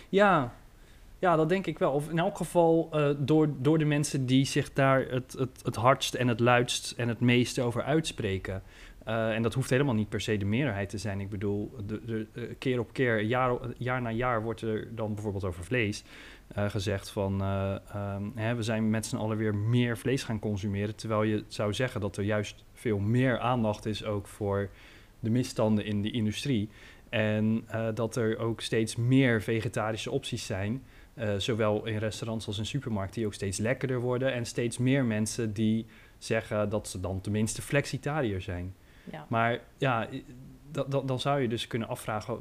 Ja, 0.08 0.54
Ja, 1.20 1.36
dat 1.36 1.48
denk 1.48 1.66
ik 1.66 1.78
wel. 1.78 1.92
Of 1.92 2.10
in 2.10 2.18
elk 2.18 2.36
geval 2.36 2.90
uh, 2.92 3.10
door, 3.18 3.48
door 3.58 3.78
de 3.78 3.84
mensen 3.84 4.26
die 4.26 4.44
zich 4.44 4.72
daar 4.72 5.06
het, 5.08 5.32
het, 5.38 5.60
het 5.62 5.76
hardst 5.76 6.14
en 6.14 6.28
het 6.28 6.40
luidst 6.40 6.94
en 6.96 7.08
het 7.08 7.20
meeste 7.20 7.62
over 7.62 7.82
uitspreken. 7.82 8.62
Uh, 9.08 9.34
en 9.34 9.42
dat 9.42 9.54
hoeft 9.54 9.70
helemaal 9.70 9.94
niet 9.94 10.08
per 10.08 10.20
se 10.20 10.36
de 10.36 10.44
meerderheid 10.44 10.88
te 10.88 10.98
zijn. 10.98 11.20
Ik 11.20 11.30
bedoel, 11.30 11.74
de, 11.86 12.04
de, 12.04 12.26
de 12.32 12.54
keer 12.58 12.78
op 12.78 12.92
keer, 12.92 13.20
jaar, 13.20 13.58
jaar 13.78 14.02
na 14.02 14.10
jaar 14.10 14.42
wordt 14.42 14.60
er 14.60 14.94
dan 14.94 15.14
bijvoorbeeld 15.14 15.44
over 15.44 15.64
vlees 15.64 16.04
gezegd 16.54 17.10
van... 17.10 17.32
Um, 17.42 18.32
hè, 18.34 18.54
we 18.54 18.62
zijn 18.62 18.90
met 18.90 19.06
z'n 19.06 19.16
allen 19.16 19.36
weer 19.36 19.54
meer 19.54 19.98
vlees 19.98 20.22
gaan 20.22 20.38
consumeren. 20.38 20.96
Terwijl 20.96 21.22
je 21.22 21.44
zou 21.48 21.74
zeggen 21.74 22.00
dat 22.00 22.16
er 22.16 22.24
juist 22.24 22.64
veel 22.72 22.98
meer 22.98 23.38
aandacht 23.38 23.86
is 23.86 24.04
ook 24.04 24.26
voor 24.26 24.68
de 25.20 25.30
misstanden 25.30 25.84
in 25.84 26.02
de 26.02 26.10
industrie. 26.10 26.68
En 27.08 27.66
dat 27.94 28.16
er 28.16 28.38
ook 28.38 28.60
steeds 28.60 28.96
meer 28.96 29.42
vegetarische 29.42 30.10
opties 30.10 30.46
zijn... 30.46 30.82
Uh, 31.20 31.34
zowel 31.38 31.86
in 31.86 31.96
restaurants 31.96 32.46
als 32.46 32.58
in 32.58 32.66
supermarkten, 32.66 33.14
die 33.14 33.26
ook 33.26 33.34
steeds 33.34 33.58
lekkerder 33.58 34.00
worden. 34.00 34.32
En 34.32 34.46
steeds 34.46 34.78
meer 34.78 35.04
mensen 35.04 35.52
die 35.52 35.86
zeggen 36.18 36.68
dat 36.68 36.88
ze 36.88 37.00
dan 37.00 37.20
tenminste 37.20 37.62
flexitariër 37.62 38.40
zijn. 38.40 38.74
Ja. 39.12 39.26
Maar 39.28 39.60
ja, 39.78 40.08
dan 41.04 41.20
zou 41.20 41.40
je 41.40 41.48
dus 41.48 41.66
kunnen 41.66 41.88
afvragen: 41.88 42.38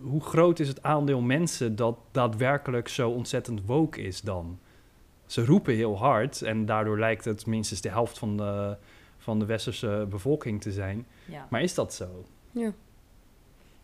hoe 0.00 0.22
groot 0.22 0.58
is 0.58 0.68
het 0.68 0.82
aandeel 0.82 1.20
mensen 1.20 1.76
dat 1.76 1.98
daadwerkelijk 2.10 2.88
zo 2.88 3.10
ontzettend 3.10 3.66
woke 3.66 4.02
is 4.02 4.20
dan? 4.20 4.58
Ze 5.26 5.44
roepen 5.44 5.74
heel 5.74 5.98
hard 5.98 6.42
en 6.42 6.66
daardoor 6.66 6.98
lijkt 6.98 7.24
het 7.24 7.46
minstens 7.46 7.80
de 7.80 7.88
helft 7.88 8.18
van 8.18 8.36
de, 8.36 8.76
van 9.18 9.38
de 9.38 9.44
westerse 9.44 10.06
bevolking 10.10 10.60
te 10.60 10.72
zijn. 10.72 11.06
Ja. 11.24 11.46
Maar 11.50 11.62
is 11.62 11.74
dat 11.74 11.94
zo? 11.94 12.24
Ja. 12.50 12.72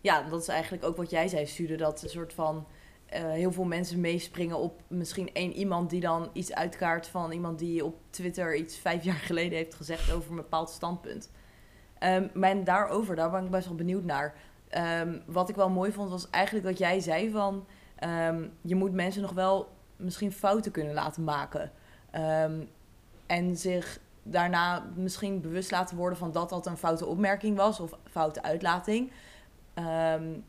ja, 0.01 0.29
dat 0.29 0.41
is 0.41 0.49
eigenlijk 0.49 0.85
ook 0.85 0.97
wat 0.97 1.11
jij 1.11 1.29
zei, 1.29 1.47
Stude. 1.47 1.77
Dat 1.77 2.03
een 2.03 2.09
soort 2.09 2.33
van 2.33 2.57
uh, 2.57 2.82
heel 3.13 3.53
veel 3.53 3.65
mensen 3.65 4.01
meespringen 4.01 4.59
op 4.59 4.83
misschien 4.89 5.33
één 5.33 5.53
iemand 5.53 5.91
die 5.91 6.01
dan 6.01 6.31
iets 6.33 6.55
uitkaart 6.55 7.07
van 7.07 7.33
iemand 7.33 7.59
die 7.59 7.85
op 7.85 7.97
Twitter 8.11 8.57
iets 8.57 8.77
vijf 8.77 9.05
jaar 9.05 9.15
geleden 9.15 9.59
heeft 9.59 9.75
gezegd 9.75 10.13
over 10.13 10.31
een 10.31 10.37
bepaald 10.37 10.71
standpunt. 10.71 11.31
Um, 12.35 12.65
daarover, 12.65 13.17
daar 13.17 13.31
ben 13.31 13.45
ik 13.45 13.51
best 13.51 13.67
wel 13.67 13.77
benieuwd 13.77 14.05
naar. 14.05 14.35
Um, 15.03 15.23
wat 15.27 15.49
ik 15.49 15.57
wel 15.57 15.71
mooi 15.71 15.93
vond, 15.93 16.11
was 16.11 16.31
eigenlijk 16.31 16.67
dat 16.67 16.79
jij 16.79 17.01
zei 17.01 17.31
van... 17.31 17.67
Um, 18.29 18.53
je 18.61 18.75
moet 18.75 18.93
mensen 18.93 19.23
nog 19.23 19.33
wel 19.33 19.69
misschien 19.97 20.33
fouten 20.33 20.73
kunnen 20.73 20.95
laten 20.95 21.25
maken. 21.25 21.73
en 23.27 23.57
zich 23.57 24.01
daarna 24.23 24.87
misschien 24.95 25.41
bewust 25.41 25.71
laten 25.71 25.97
worden 25.97 26.19
van 26.19 26.33
dat 26.33 26.49
dat 26.49 26.67
een 26.67 26.77
foute 26.77 27.07
opmerking 27.07 27.57
was 27.57 27.81
of 27.81 27.99
foute 28.11 28.43
uitlating. 28.43 29.11
Um, 29.75 30.45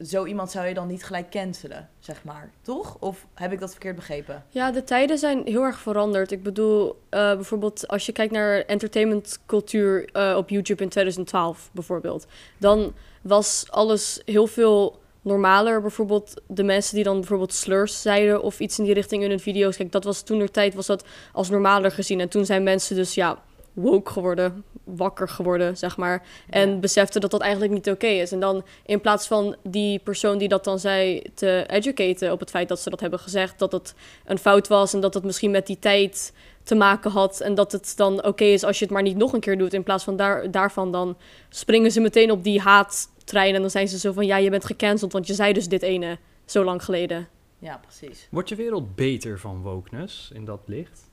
zo 0.00 0.24
iemand 0.24 0.50
zou 0.50 0.66
je 0.66 0.74
dan 0.74 0.86
niet 0.86 1.04
gelijk 1.04 1.30
cancelen, 1.30 1.88
zeg 1.98 2.24
maar. 2.24 2.50
Toch? 2.62 2.96
Of 3.00 3.26
heb 3.34 3.52
ik 3.52 3.60
dat 3.60 3.70
verkeerd 3.70 3.96
begrepen? 3.96 4.44
Ja, 4.48 4.70
de 4.70 4.84
tijden 4.84 5.18
zijn 5.18 5.42
heel 5.44 5.62
erg 5.62 5.78
veranderd. 5.78 6.32
Ik 6.32 6.42
bedoel, 6.42 6.88
uh, 6.88 6.96
bijvoorbeeld 7.10 7.88
als 7.88 8.06
je 8.06 8.12
kijkt 8.12 8.32
naar 8.32 8.60
entertainmentcultuur 8.60 10.08
uh, 10.12 10.34
op 10.36 10.48
YouTube 10.48 10.82
in 10.82 10.88
2012 10.88 11.70
bijvoorbeeld. 11.72 12.26
Dan 12.58 12.92
was 13.22 13.66
alles 13.70 14.22
heel 14.24 14.46
veel 14.46 15.02
normaler. 15.22 15.80
Bijvoorbeeld 15.80 16.42
de 16.46 16.62
mensen 16.62 16.94
die 16.94 17.04
dan 17.04 17.18
bijvoorbeeld 17.18 17.52
slurs 17.52 18.02
zeiden 18.02 18.42
of 18.42 18.60
iets 18.60 18.78
in 18.78 18.84
die 18.84 18.94
richting 18.94 19.22
in 19.22 19.30
hun 19.30 19.40
video's. 19.40 19.76
Kijk, 19.76 19.92
dat 19.92 20.04
was 20.04 20.22
toen 20.22 20.38
de 20.38 20.50
tijd 20.50 20.74
was 20.74 20.86
dat 20.86 21.04
als 21.32 21.50
normaler 21.50 21.90
gezien. 21.90 22.20
En 22.20 22.28
toen 22.28 22.44
zijn 22.44 22.62
mensen 22.62 22.96
dus 22.96 23.14
ja 23.14 23.42
woke 23.72 24.10
geworden, 24.10 24.64
wakker 24.84 25.28
geworden, 25.28 25.76
zeg 25.76 25.96
maar. 25.96 26.22
En 26.50 26.80
besefte 26.80 27.20
dat 27.20 27.30
dat 27.30 27.40
eigenlijk 27.40 27.72
niet 27.72 27.90
oké 27.90 28.06
is. 28.06 28.32
En 28.32 28.40
dan 28.40 28.64
in 28.86 29.00
plaats 29.00 29.26
van 29.26 29.56
die 29.62 29.98
persoon 29.98 30.38
die 30.38 30.48
dat 30.48 30.64
dan 30.64 30.78
zei 30.78 31.22
te 31.34 31.64
educaten 31.66 32.32
op 32.32 32.40
het 32.40 32.50
feit 32.50 32.68
dat 32.68 32.80
ze 32.80 32.90
dat 32.90 33.00
hebben 33.00 33.18
gezegd, 33.18 33.58
dat 33.58 33.72
het 33.72 33.94
een 34.24 34.38
fout 34.38 34.68
was 34.68 34.94
en 34.94 35.00
dat 35.00 35.14
het 35.14 35.24
misschien 35.24 35.50
met 35.50 35.66
die 35.66 35.78
tijd 35.78 36.32
te 36.62 36.74
maken 36.74 37.10
had. 37.10 37.40
En 37.40 37.54
dat 37.54 37.72
het 37.72 37.92
dan 37.96 38.24
oké 38.24 38.44
is 38.44 38.64
als 38.64 38.78
je 38.78 38.84
het 38.84 38.94
maar 38.94 39.02
niet 39.02 39.16
nog 39.16 39.32
een 39.32 39.40
keer 39.40 39.58
doet. 39.58 39.74
In 39.74 39.82
plaats 39.82 40.04
van 40.04 40.16
daar, 40.16 40.50
daarvan 40.50 40.92
dan 40.92 41.16
springen 41.48 41.92
ze 41.92 42.00
meteen 42.00 42.30
op 42.30 42.44
die 42.44 42.60
haattrein. 42.60 43.54
En 43.54 43.60
dan 43.60 43.70
zijn 43.70 43.88
ze 43.88 43.98
zo 43.98 44.12
van 44.12 44.26
ja, 44.26 44.36
je 44.36 44.50
bent 44.50 44.64
gecanceld, 44.64 45.12
want 45.12 45.26
je 45.26 45.34
zei 45.34 45.52
dus 45.52 45.68
dit 45.68 45.82
ene 45.82 46.18
zo 46.44 46.64
lang 46.64 46.84
geleden. 46.84 47.28
Ja, 47.58 47.80
precies. 47.82 48.28
Wordt 48.30 48.48
je 48.48 48.54
wereld 48.54 48.94
beter 48.94 49.38
van 49.40 49.62
wokeness 49.62 50.30
in 50.34 50.44
dat 50.44 50.60
licht? 50.66 51.12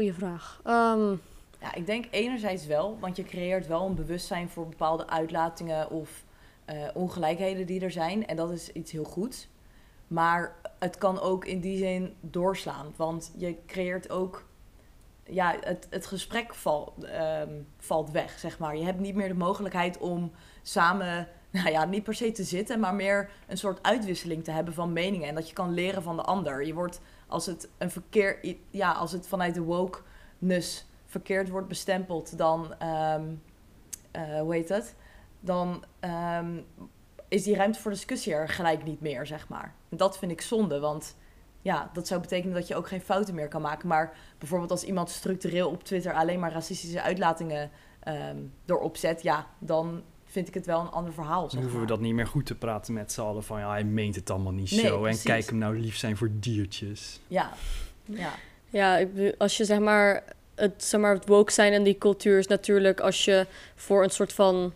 Goeie 0.00 0.14
vraag. 0.14 0.60
Ehm, 0.64 1.10
ja, 1.60 1.74
ik 1.74 1.86
denk 1.86 2.06
enerzijds 2.10 2.66
wel, 2.66 2.98
want 3.00 3.16
je 3.16 3.24
creëert 3.24 3.66
wel 3.66 3.86
een 3.86 3.94
bewustzijn 3.94 4.48
voor 4.48 4.68
bepaalde 4.68 5.08
uitlatingen 5.08 5.90
of 5.90 6.24
uh, 6.70 6.88
ongelijkheden 6.94 7.66
die 7.66 7.80
er 7.80 7.90
zijn. 7.90 8.26
En 8.26 8.36
dat 8.36 8.50
is 8.50 8.72
iets 8.72 8.92
heel 8.92 9.04
goeds. 9.04 9.48
Maar 10.06 10.56
het 10.78 10.98
kan 10.98 11.20
ook 11.20 11.44
in 11.44 11.60
die 11.60 11.78
zin 11.78 12.14
doorslaan, 12.20 12.92
want 12.96 13.32
je 13.36 13.56
creëert 13.66 14.10
ook. 14.10 14.44
Ja, 15.24 15.56
het, 15.60 15.86
het 15.90 16.06
gesprek 16.06 16.52
um, 16.64 17.66
valt 17.78 18.10
weg, 18.10 18.38
zeg 18.38 18.58
maar. 18.58 18.76
Je 18.76 18.84
hebt 18.84 19.00
niet 19.00 19.14
meer 19.14 19.28
de 19.28 19.34
mogelijkheid 19.34 19.98
om 19.98 20.32
samen 20.62 21.28
nou 21.50 21.70
ja, 21.70 21.84
niet 21.84 22.02
per 22.02 22.14
se 22.14 22.32
te 22.32 22.44
zitten, 22.44 22.80
maar 22.80 22.94
meer 22.94 23.30
een 23.46 23.58
soort 23.58 23.82
uitwisseling 23.82 24.44
te 24.44 24.50
hebben 24.50 24.74
van 24.74 24.92
meningen. 24.92 25.28
En 25.28 25.34
dat 25.34 25.48
je 25.48 25.54
kan 25.54 25.74
leren 25.74 26.02
van 26.02 26.16
de 26.16 26.22
ander. 26.22 26.66
Je 26.66 26.74
wordt 26.74 27.00
als 27.30 27.46
het 27.46 27.68
een 27.78 27.90
verkeer, 27.90 28.56
ja, 28.70 28.92
als 28.92 29.12
het 29.12 29.26
vanuit 29.26 29.54
de 29.54 29.62
wokeness 29.62 30.86
verkeerd 31.06 31.48
wordt 31.48 31.68
bestempeld, 31.68 32.38
dan, 32.38 32.74
um, 32.82 33.42
uh, 34.16 34.40
hoe 34.40 34.54
heet 34.54 34.68
het? 34.68 34.94
Dan 35.40 35.84
um, 36.38 36.66
is 37.28 37.42
die 37.42 37.56
ruimte 37.56 37.80
voor 37.80 37.90
discussie 37.90 38.34
er 38.34 38.48
gelijk 38.48 38.84
niet 38.84 39.00
meer, 39.00 39.26
zeg 39.26 39.48
maar. 39.48 39.74
Dat 39.88 40.18
vind 40.18 40.32
ik 40.32 40.40
zonde, 40.40 40.80
want 40.80 41.16
ja, 41.62 41.90
dat 41.92 42.06
zou 42.06 42.20
betekenen 42.20 42.54
dat 42.54 42.68
je 42.68 42.76
ook 42.76 42.88
geen 42.88 43.00
fouten 43.00 43.34
meer 43.34 43.48
kan 43.48 43.62
maken. 43.62 43.88
Maar 43.88 44.16
bijvoorbeeld 44.38 44.70
als 44.70 44.84
iemand 44.84 45.10
structureel 45.10 45.70
op 45.70 45.84
Twitter 45.84 46.14
alleen 46.14 46.40
maar 46.40 46.52
racistische 46.52 47.02
uitlatingen 47.02 47.70
um, 48.08 48.54
erop 48.66 48.96
zet, 48.96 49.22
ja, 49.22 49.46
dan 49.58 50.02
vind 50.30 50.48
ik 50.48 50.54
het 50.54 50.66
wel 50.66 50.80
een 50.80 50.90
ander 50.90 51.12
verhaal. 51.12 51.48
Dan 51.48 51.60
hoeven 51.60 51.80
we 51.80 51.86
dat 51.86 52.00
niet 52.00 52.14
meer 52.14 52.26
goed 52.26 52.46
te 52.46 52.54
praten 52.54 52.94
met 52.94 53.12
z'n 53.12 53.20
allen 53.20 53.42
van 53.42 53.60
ja, 53.60 53.70
hij 53.70 53.84
meent 53.84 54.14
het 54.14 54.30
allemaal 54.30 54.52
niet 54.52 54.68
zo. 54.68 55.04
En 55.04 55.22
kijk 55.22 55.46
hem 55.46 55.58
nou 55.58 55.78
lief 55.78 55.96
zijn 55.96 56.16
voor 56.16 56.30
diertjes. 56.32 57.20
Ja, 57.26 57.52
ja. 58.04 58.32
Ja, 58.70 59.06
als 59.38 59.56
je 59.56 59.64
zeg 59.64 59.78
maar 59.78 60.24
het, 60.54 60.84
zeg 60.84 61.00
maar, 61.00 61.14
het 61.14 61.28
woke 61.28 61.52
zijn 61.52 61.72
en 61.72 61.82
die 61.82 61.98
cultuur 61.98 62.38
is 62.38 62.46
natuurlijk 62.46 63.00
als 63.00 63.24
je 63.24 63.46
voor 63.74 64.02
een 64.02 64.10
soort 64.10 64.32
van 64.32 64.72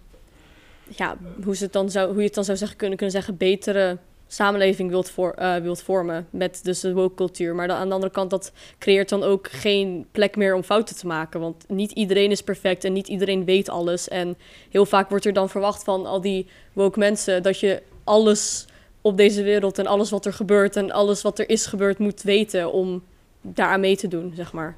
ja, 0.89 1.17
hoe, 1.45 1.57
ze 1.57 1.65
het 1.65 1.73
dan 1.73 1.91
zou, 1.91 2.09
hoe 2.09 2.19
je 2.19 2.25
het 2.25 2.35
dan 2.35 2.45
zou 2.45 2.57
zeggen, 2.57 2.77
kunnen, 2.77 2.97
kunnen 2.97 3.15
zeggen, 3.15 3.37
betere 3.37 3.99
samenleving 4.35 4.91
wilt, 4.91 5.11
voor, 5.11 5.35
wilt 5.63 5.83
vormen 5.83 6.27
met 6.31 6.61
dus 6.63 6.81
de 6.81 6.95
woke 6.95 7.15
cultuur. 7.15 7.55
Maar 7.55 7.71
aan 7.71 7.89
de 7.89 7.95
andere 7.95 8.13
kant, 8.13 8.31
dat 8.31 8.53
creëert 8.79 9.09
dan 9.09 9.23
ook 9.23 9.49
geen 9.51 10.07
plek 10.13 10.37
meer 10.37 10.55
om 10.55 10.63
fouten 10.63 10.97
te 10.97 11.07
maken. 11.07 11.41
Want 11.41 11.65
niet 11.69 11.91
iedereen 11.91 12.31
is 12.31 12.43
perfect 12.43 12.85
en 12.85 12.93
niet 12.93 13.09
iedereen 13.09 13.45
weet 13.45 13.69
alles. 13.69 14.09
En 14.09 14.37
heel 14.71 14.87
vaak 14.87 15.09
wordt 15.09 15.25
er 15.25 15.33
dan 15.33 15.49
verwacht 15.49 15.85
van 15.85 16.07
al 16.07 16.21
die 16.21 16.47
woke 16.73 16.99
mensen 16.99 17.43
dat 17.43 17.61
je 17.61 17.83
alles 18.05 18.67
op 19.01 19.17
deze 19.17 19.43
wereld 19.43 19.79
en 19.79 19.87
alles 19.87 20.11
wat 20.11 20.27
er 20.27 20.33
gebeurt 20.33 20.77
en 20.77 20.91
alles 20.91 21.23
wat 21.23 21.39
er 21.39 21.49
is 21.49 21.67
gebeurd 21.67 21.99
moet 21.99 22.23
weten 22.23 22.73
om 22.73 23.03
daaraan 23.41 23.81
mee 23.81 23.97
te 23.97 24.09
doen, 24.09 24.33
zeg 24.37 24.53
maar. 24.53 24.77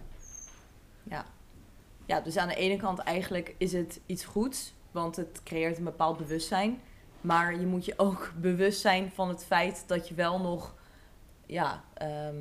Ja. 1.03 1.25
ja, 2.07 2.21
dus 2.21 2.37
aan 2.37 2.49
de 2.49 2.55
ene 2.55 2.77
kant 2.77 2.99
eigenlijk 2.99 3.55
is 3.59 3.73
het 3.73 4.01
iets 4.07 4.25
goeds, 4.25 4.73
want 4.91 5.17
het 5.17 5.41
creëert 5.45 5.79
een 5.79 5.85
bepaald 5.85 6.17
bewustzijn. 6.19 6.81
Maar 7.27 7.61
je 7.61 7.67
moet 7.67 7.85
je 7.85 7.95
ook 7.97 8.33
bewust 8.41 8.81
zijn 8.81 9.11
van 9.15 9.29
het 9.29 9.45
feit 9.45 9.85
dat 9.87 10.09
je 10.09 10.15
wel 10.15 10.41
nog 10.41 10.75
ja, 11.47 11.85
ehm, 11.95 12.37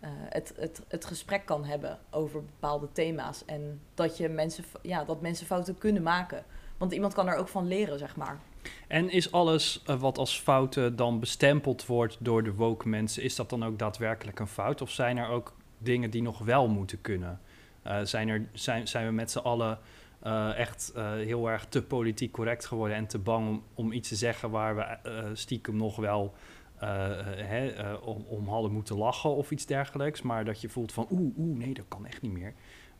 eh, 0.00 0.10
het, 0.12 0.52
het, 0.56 0.82
het 0.88 1.04
gesprek 1.04 1.46
kan 1.46 1.64
hebben 1.64 1.98
over 2.10 2.44
bepaalde 2.44 2.88
thema's. 2.92 3.44
En 3.44 3.80
dat, 3.94 4.16
je 4.16 4.28
mensen, 4.28 4.64
ja, 4.82 5.04
dat 5.04 5.20
mensen 5.20 5.46
fouten 5.46 5.78
kunnen 5.78 6.02
maken. 6.02 6.44
Want 6.78 6.92
iemand 6.92 7.14
kan 7.14 7.28
er 7.28 7.36
ook 7.36 7.48
van 7.48 7.66
leren, 7.68 7.98
zeg 7.98 8.16
maar. 8.16 8.40
En 8.86 9.10
is 9.10 9.32
alles 9.32 9.82
uh, 9.86 10.00
wat 10.00 10.18
als 10.18 10.40
fouten 10.40 10.96
dan 10.96 11.20
bestempeld 11.20 11.86
wordt 11.86 12.16
door 12.20 12.42
de 12.42 12.54
woke 12.54 12.88
mensen, 12.88 13.22
is 13.22 13.36
dat 13.36 13.50
dan 13.50 13.64
ook 13.64 13.78
daadwerkelijk 13.78 14.38
een 14.38 14.46
fout? 14.46 14.82
Of 14.82 14.90
zijn 14.90 15.16
er 15.16 15.28
ook 15.28 15.54
dingen 15.78 16.10
die 16.10 16.22
nog 16.22 16.38
wel 16.38 16.68
moeten 16.68 17.00
kunnen? 17.00 17.40
Uh, 17.86 18.00
zijn, 18.02 18.28
er, 18.28 18.48
zijn, 18.52 18.88
zijn 18.88 19.06
we 19.06 19.12
met 19.12 19.30
z'n 19.30 19.38
allen 19.38 19.78
uh, 20.22 20.58
echt 20.58 20.92
uh, 20.96 21.12
heel 21.12 21.50
erg 21.50 21.66
te 21.66 21.82
politiek 21.82 22.32
correct 22.32 22.66
geworden 22.66 22.96
en 22.96 23.06
te 23.06 23.18
bang 23.18 23.48
om, 23.48 23.62
om 23.74 23.92
iets 23.92 24.08
te 24.08 24.16
zeggen 24.16 24.50
waar 24.50 24.76
we 24.76 24.98
uh, 25.10 25.30
stiekem 25.32 25.76
nog 25.76 25.96
wel 25.96 26.34
hè, 26.76 27.94
om, 27.94 28.24
om 28.28 28.48
hadden 28.48 28.72
moeten 28.72 28.96
lachen 28.96 29.34
of 29.34 29.50
iets 29.50 29.66
dergelijks. 29.66 30.22
Maar 30.22 30.44
dat 30.44 30.60
je 30.60 30.68
voelt 30.68 30.92
van 30.92 31.06
oeh, 31.10 31.38
oeh, 31.38 31.58
nee, 31.58 31.74
dat 31.74 31.84
kan 31.88 32.06
echt 32.06 32.22
niet 32.22 32.32
meer. 32.32 32.54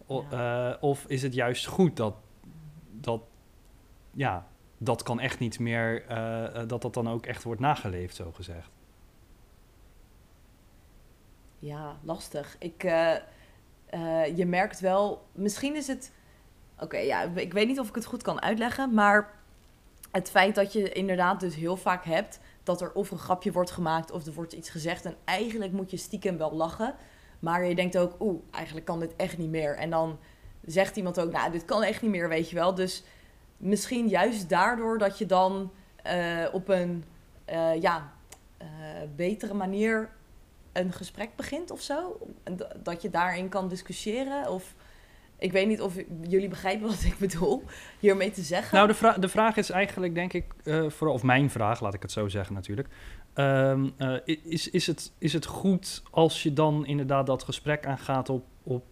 O, 0.07 0.25
ja. 0.31 0.77
of 0.81 1.05
is 1.07 1.23
het 1.23 1.35
juist 1.35 1.67
goed 1.67 1.97
dat, 1.97 2.15
dat 2.91 3.23
ja, 4.13 4.47
dat 4.79 5.03
kan 5.03 5.21
echt 5.21 5.39
niet 5.39 5.59
meer, 5.59 6.05
dat 6.67 6.83
dat 6.83 6.95
dan 6.95 7.09
ook 7.09 7.27
echt 7.27 7.43
wordt 7.43 7.61
nageleefd, 7.61 8.17
zo 8.17 8.33
gezegd? 8.33 8.71
Ja, 11.59 11.97
lastig. 12.03 12.57
Ik, 12.59 12.83
je 14.37 14.45
merkt 14.47 14.81
wel, 14.81 15.27
misschien 15.33 15.77
is 15.77 15.87
het 15.87 16.13
Oké, 16.81 16.99
ja, 16.99 17.23
ik 17.23 17.53
weet 17.53 17.67
niet 17.67 17.81
of 17.81 17.89
ik 17.89 17.95
het 17.95 18.05
goed 18.05 18.23
kan 18.23 18.43
uitleggen, 18.43 18.95
maar 18.95 19.35
het 20.11 20.31
feit 20.31 20.55
dat 20.55 20.73
je 20.73 20.93
inderdaad 20.93 21.41
dus 21.41 21.55
heel 21.55 21.77
vaak 21.77 22.05
hebt 22.05 22.41
dat 22.63 22.81
er 22.81 22.93
of 22.93 23.11
een 23.11 23.19
grapje 23.19 23.53
wordt 23.53 23.71
gemaakt 23.71 24.11
of 24.11 24.27
er 24.27 24.33
wordt 24.33 24.53
iets 24.53 24.71
gezegd. 24.71 25.05
En 25.05 25.17
eigenlijk 25.25 25.73
moet 25.73 25.91
je 25.91 25.97
stiekem 25.97 26.39
wel 26.39 26.53
lachen. 26.53 26.95
Maar 27.39 27.65
je 27.65 27.75
denkt 27.75 27.99
ook, 27.99 28.17
oeh, 28.21 28.43
eigenlijk 28.51 28.87
kan 28.87 29.01
dit 29.01 29.17
echt 29.17 29.39
niet 29.39 29.51
meer. 29.51 29.77
En 29.77 29.91
dan 29.91 30.19
zegt 30.65 30.97
iemand 30.97 31.21
ook, 31.21 31.33
nou, 31.33 31.51
dit 31.51 31.65
kan 31.65 31.83
echt 31.83 32.03
niet 32.03 32.11
meer, 32.11 32.29
weet 32.29 32.51
je 32.51 32.57
wel. 32.57 32.75
Dus 32.75 33.05
misschien 33.57 34.09
juist 34.09 34.49
daardoor 34.49 34.99
dat 34.99 35.19
je 35.19 35.27
dan 35.27 35.71
eh, 36.03 36.45
op 36.53 36.69
een 36.69 37.05
eh, 37.45 37.81
ja, 37.81 38.13
eh, 38.57 38.67
betere 39.17 39.55
manier 39.55 40.11
een 40.73 40.93
gesprek 40.93 41.37
begint 41.37 41.71
of 41.71 41.81
zo. 41.81 42.19
Dat 42.83 43.03
je 43.03 43.11
daarin 43.11 43.49
kan 43.49 43.69
discussiëren. 43.69 44.51
Of 44.51 44.75
ik 45.39 45.53
weet 45.53 45.67
niet 45.69 45.81
of 45.81 45.95
jullie 46.29 46.49
begrijpen 46.49 46.87
wat 46.89 47.03
ik 47.05 47.17
bedoel 47.19 47.63
hiermee 47.99 48.31
te 48.31 48.43
zeggen. 48.43 48.75
Nou, 48.77 48.89
de, 48.89 48.95
vra- 48.95 49.19
de 49.19 49.29
vraag 49.29 49.57
is 49.57 49.71
eigenlijk, 49.71 50.15
denk 50.15 50.33
ik, 50.33 50.45
eh, 50.65 50.89
vooral, 50.89 51.15
of 51.17 51.23
mijn 51.23 51.51
vraag, 51.51 51.81
laat 51.81 51.95
ik 51.95 52.03
het 52.03 52.13
zo 52.13 52.29
zeggen 52.29 52.55
natuurlijk. 52.55 52.89
I- 54.27 54.41
is, 54.45 54.71
is, 54.71 54.87
het, 54.87 55.13
is 55.19 55.33
het 55.33 55.47
goed 55.47 56.03
als 56.11 56.43
je 56.43 56.53
dan 56.53 56.87
inderdaad 56.87 57.27
dat 57.27 57.43
gesprek 57.43 57.87
aangaat 57.87 58.29
op, 58.29 58.45
op 58.63 58.85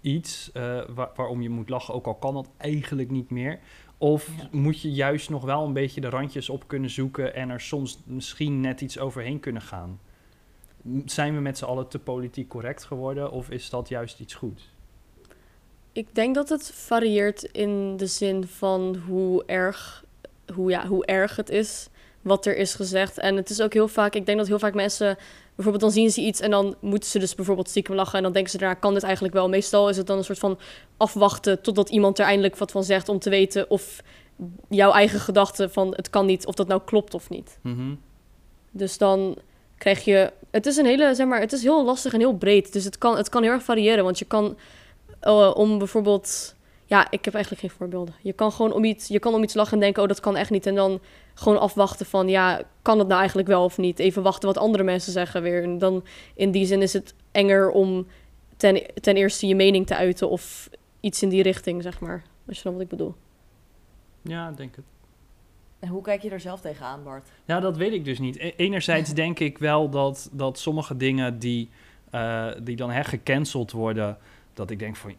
iets 0.00 0.52
eh, 0.52 0.82
waar- 0.94 1.10
waarom 1.14 1.42
je 1.42 1.48
moet 1.50 1.68
lachen, 1.68 1.94
ook 1.94 2.06
al 2.06 2.14
kan 2.14 2.34
dat 2.34 2.50
eigenlijk 2.56 3.10
niet 3.10 3.30
meer? 3.30 3.58
Of 3.98 4.28
Ja. 4.36 4.48
moet 4.50 4.80
je 4.80 4.92
juist 4.92 5.30
nog 5.30 5.44
wel 5.44 5.64
een 5.64 5.72
beetje 5.72 6.00
de 6.00 6.08
randjes 6.08 6.48
op 6.48 6.68
kunnen 6.68 6.90
zoeken 6.90 7.34
en 7.34 7.50
er 7.50 7.60
soms 7.60 7.98
misschien 8.04 8.60
net 8.60 8.80
iets 8.80 8.98
overheen 8.98 9.40
kunnen 9.40 9.62
gaan? 9.62 10.00
Zijn 11.04 11.34
we 11.34 11.40
met 11.40 11.58
z'n 11.58 11.64
allen 11.64 11.88
te 11.88 11.98
politiek 11.98 12.48
correct 12.48 12.84
geworden 12.84 13.30
of 13.30 13.50
is 13.50 13.70
dat 13.70 13.88
juist 13.88 14.20
iets 14.20 14.34
goed? 14.34 14.70
Ik 15.92 16.14
denk 16.14 16.34
dat 16.34 16.48
het 16.48 16.70
varieert 16.74 17.42
in 17.42 17.96
de 17.96 18.06
zin 18.06 18.46
van 18.46 19.02
hoe 19.06 19.44
erg, 19.46 20.04
hoe, 20.54 20.70
ja, 20.70 20.86
hoe 20.86 21.06
erg 21.06 21.36
het 21.36 21.50
is 21.50 21.88
wat 22.22 22.46
er 22.46 22.56
is 22.56 22.74
gezegd. 22.74 23.18
En 23.18 23.36
het 23.36 23.50
is 23.50 23.60
ook 23.60 23.72
heel 23.72 23.88
vaak, 23.88 24.14
ik 24.14 24.26
denk 24.26 24.38
dat 24.38 24.46
heel 24.46 24.58
vaak 24.58 24.74
mensen, 24.74 25.16
bijvoorbeeld 25.54 25.84
dan 25.84 25.92
zien 25.92 26.10
ze 26.10 26.20
iets 26.20 26.40
en 26.40 26.50
dan 26.50 26.76
moeten 26.80 27.10
ze 27.10 27.18
dus 27.18 27.34
bijvoorbeeld 27.34 27.68
stiekem 27.68 27.94
lachen 27.94 28.16
en 28.16 28.22
dan 28.22 28.32
denken 28.32 28.50
ze 28.50 28.58
daarna, 28.58 28.74
kan 28.74 28.94
dit 28.94 29.02
eigenlijk 29.02 29.34
wel? 29.34 29.48
Meestal 29.48 29.88
is 29.88 29.96
het 29.96 30.06
dan 30.06 30.18
een 30.18 30.24
soort 30.24 30.38
van 30.38 30.58
afwachten 30.96 31.62
totdat 31.62 31.88
iemand 31.88 32.18
er 32.18 32.24
eindelijk 32.24 32.56
wat 32.56 32.70
van 32.70 32.84
zegt 32.84 33.08
om 33.08 33.18
te 33.18 33.30
weten 33.30 33.70
of 33.70 34.02
jouw 34.68 34.92
eigen 34.92 35.20
gedachte 35.20 35.68
van 35.68 35.94
het 35.96 36.10
kan 36.10 36.26
niet, 36.26 36.46
of 36.46 36.54
dat 36.54 36.68
nou 36.68 36.80
klopt 36.84 37.14
of 37.14 37.28
niet. 37.28 37.58
Mhm. 37.60 37.94
Dus 38.70 38.98
dan 38.98 39.36
krijg 39.78 40.04
je. 40.04 40.32
Het 40.50 40.66
is 40.66 40.76
een 40.76 40.86
hele, 40.86 41.14
zeg 41.14 41.26
maar, 41.26 41.40
het 41.40 41.52
is 41.52 41.62
heel 41.62 41.84
lastig 41.84 42.12
en 42.12 42.18
heel 42.18 42.36
breed. 42.36 42.72
Dus 42.72 42.84
het 42.84 42.98
kan, 42.98 43.16
het 43.16 43.28
kan 43.28 43.42
heel 43.42 43.52
erg 43.52 43.62
variëren. 43.62 44.04
Want 44.04 44.18
je 44.18 44.24
kan 44.24 44.56
eh, 45.22 45.50
om 45.54 45.78
bijvoorbeeld. 45.78 46.54
Ja, 46.84 47.10
ik 47.10 47.24
heb 47.24 47.34
eigenlijk 47.34 47.64
geen 47.64 47.76
voorbeelden. 47.78 48.14
Je 48.22 48.32
kan 48.32 48.52
gewoon 48.52 48.72
om 48.72 48.84
iets, 48.84 49.08
je 49.08 49.18
kan 49.18 49.34
om 49.34 49.42
iets 49.42 49.54
lachen 49.54 49.72
en 49.72 49.80
denken, 49.80 50.02
oh, 50.02 50.08
dat 50.08 50.20
kan 50.20 50.36
echt 50.36 50.50
niet. 50.50 50.66
En 50.66 50.74
dan 50.74 51.00
gewoon 51.34 51.60
afwachten 51.60 52.06
van, 52.06 52.28
ja, 52.28 52.62
kan 52.82 52.98
het 52.98 53.06
nou 53.06 53.18
eigenlijk 53.18 53.48
wel 53.48 53.64
of 53.64 53.78
niet? 53.78 53.98
Even 53.98 54.22
wachten 54.22 54.48
wat 54.48 54.58
andere 54.58 54.84
mensen 54.84 55.12
zeggen 55.12 55.42
weer. 55.42 55.62
En 55.62 55.78
dan 55.78 56.04
in 56.34 56.50
die 56.50 56.66
zin 56.66 56.82
is 56.82 56.92
het 56.92 57.14
enger 57.30 57.70
om 57.70 58.06
ten, 58.56 58.82
ten 59.00 59.16
eerste 59.16 59.46
je 59.46 59.54
mening 59.54 59.86
te 59.86 59.96
uiten 59.96 60.30
of 60.30 60.68
iets 61.00 61.22
in 61.22 61.28
die 61.28 61.42
richting, 61.42 61.82
zeg 61.82 62.00
maar. 62.00 62.22
Als 62.48 62.56
je 62.56 62.62
dan 62.62 62.72
wat 62.72 62.82
ik 62.82 62.88
bedoel. 62.88 63.14
Ja, 64.22 64.50
denk 64.50 64.76
het. 64.76 64.84
En 65.78 65.88
hoe 65.88 66.02
kijk 66.02 66.22
je 66.22 66.30
er 66.30 66.40
zelf 66.40 66.60
tegenaan, 66.60 67.02
Bart? 67.02 67.28
Ja, 67.44 67.60
dat 67.60 67.76
weet 67.76 67.92
ik 67.92 68.04
dus 68.04 68.18
niet. 68.18 68.36
E- 68.36 68.52
Enerzijds 68.56 69.14
denk 69.24 69.38
ik 69.38 69.58
wel 69.58 69.88
dat, 69.88 70.28
dat 70.32 70.58
sommige 70.58 70.96
dingen 70.96 71.38
die, 71.38 71.70
eh, 72.10 72.48
die 72.62 72.76
dan 72.76 72.90
hè, 72.90 73.04
gecanceld 73.04 73.72
worden, 73.72 74.18
dat 74.54 74.70
ik 74.70 74.78
denk 74.78 74.96
van, 74.96 75.12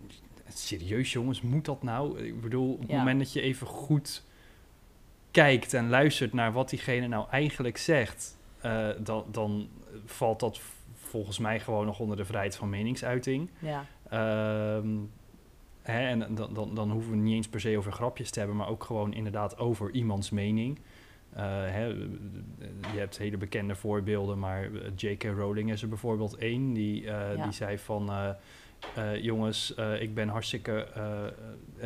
serieus 0.47 1.11
jongens, 1.11 1.41
moet 1.41 1.65
dat 1.65 1.83
nou? 1.83 2.19
Ik 2.25 2.41
bedoel, 2.41 2.73
op 2.73 2.79
het 2.81 2.89
Ja. 2.89 2.97
moment 2.97 3.19
dat 3.19 3.33
je 3.33 3.41
even 3.41 3.67
goed 3.67 4.23
kijkt 5.31 5.73
en 5.73 5.89
luistert 5.89 6.33
naar 6.33 6.51
wat 6.53 6.69
diegene 6.69 7.07
nou 7.07 7.27
eigenlijk 7.29 7.77
zegt, 7.77 8.37
eh, 8.61 8.87
dan, 8.99 9.25
dan 9.31 9.67
valt 10.05 10.39
dat 10.39 10.59
volgens 10.95 11.39
mij 11.39 11.59
gewoon 11.59 11.85
nog 11.85 11.99
onder 11.99 12.17
de 12.17 12.25
vrijheid 12.25 12.55
van 12.55 12.69
meningsuiting. 12.69 13.49
Ja, 13.59 13.85
Ehm, 14.09 14.87
hè, 15.81 16.07
en 16.07 16.35
dan, 16.35 16.53
dan, 16.53 16.75
dan 16.75 16.91
hoeven 16.91 17.11
we 17.11 17.17
niet 17.17 17.35
eens 17.35 17.47
per 17.47 17.59
se 17.59 17.77
over 17.77 17.91
grapjes 17.91 18.29
te 18.31 18.39
hebben, 18.39 18.57
maar 18.57 18.67
ook 18.67 18.83
gewoon 18.83 19.13
inderdaad 19.13 19.57
over 19.57 19.91
iemands 19.91 20.29
mening. 20.29 20.79
Eh, 21.33 21.43
hè, 21.45 21.85
je 22.93 22.97
hebt 22.99 23.17
hele 23.17 23.37
bekende 23.37 23.75
voorbeelden, 23.75 24.39
maar 24.39 24.69
J.K. 24.95 25.23
Rowling 25.23 25.71
is 25.71 25.81
er 25.81 25.89
bijvoorbeeld 25.89 26.35
één. 26.35 26.73
Die, 26.73 27.07
eh, 27.09 27.35
Ja. 27.35 27.43
die 27.43 27.51
zei 27.51 27.77
van, 27.77 28.09
eh, 28.95 29.23
jongens, 29.23 29.75
eh, 29.75 30.01
ik 30.01 30.13
ben 30.13 30.27
hartstikke... 30.27 30.87
eh, 30.93 31.25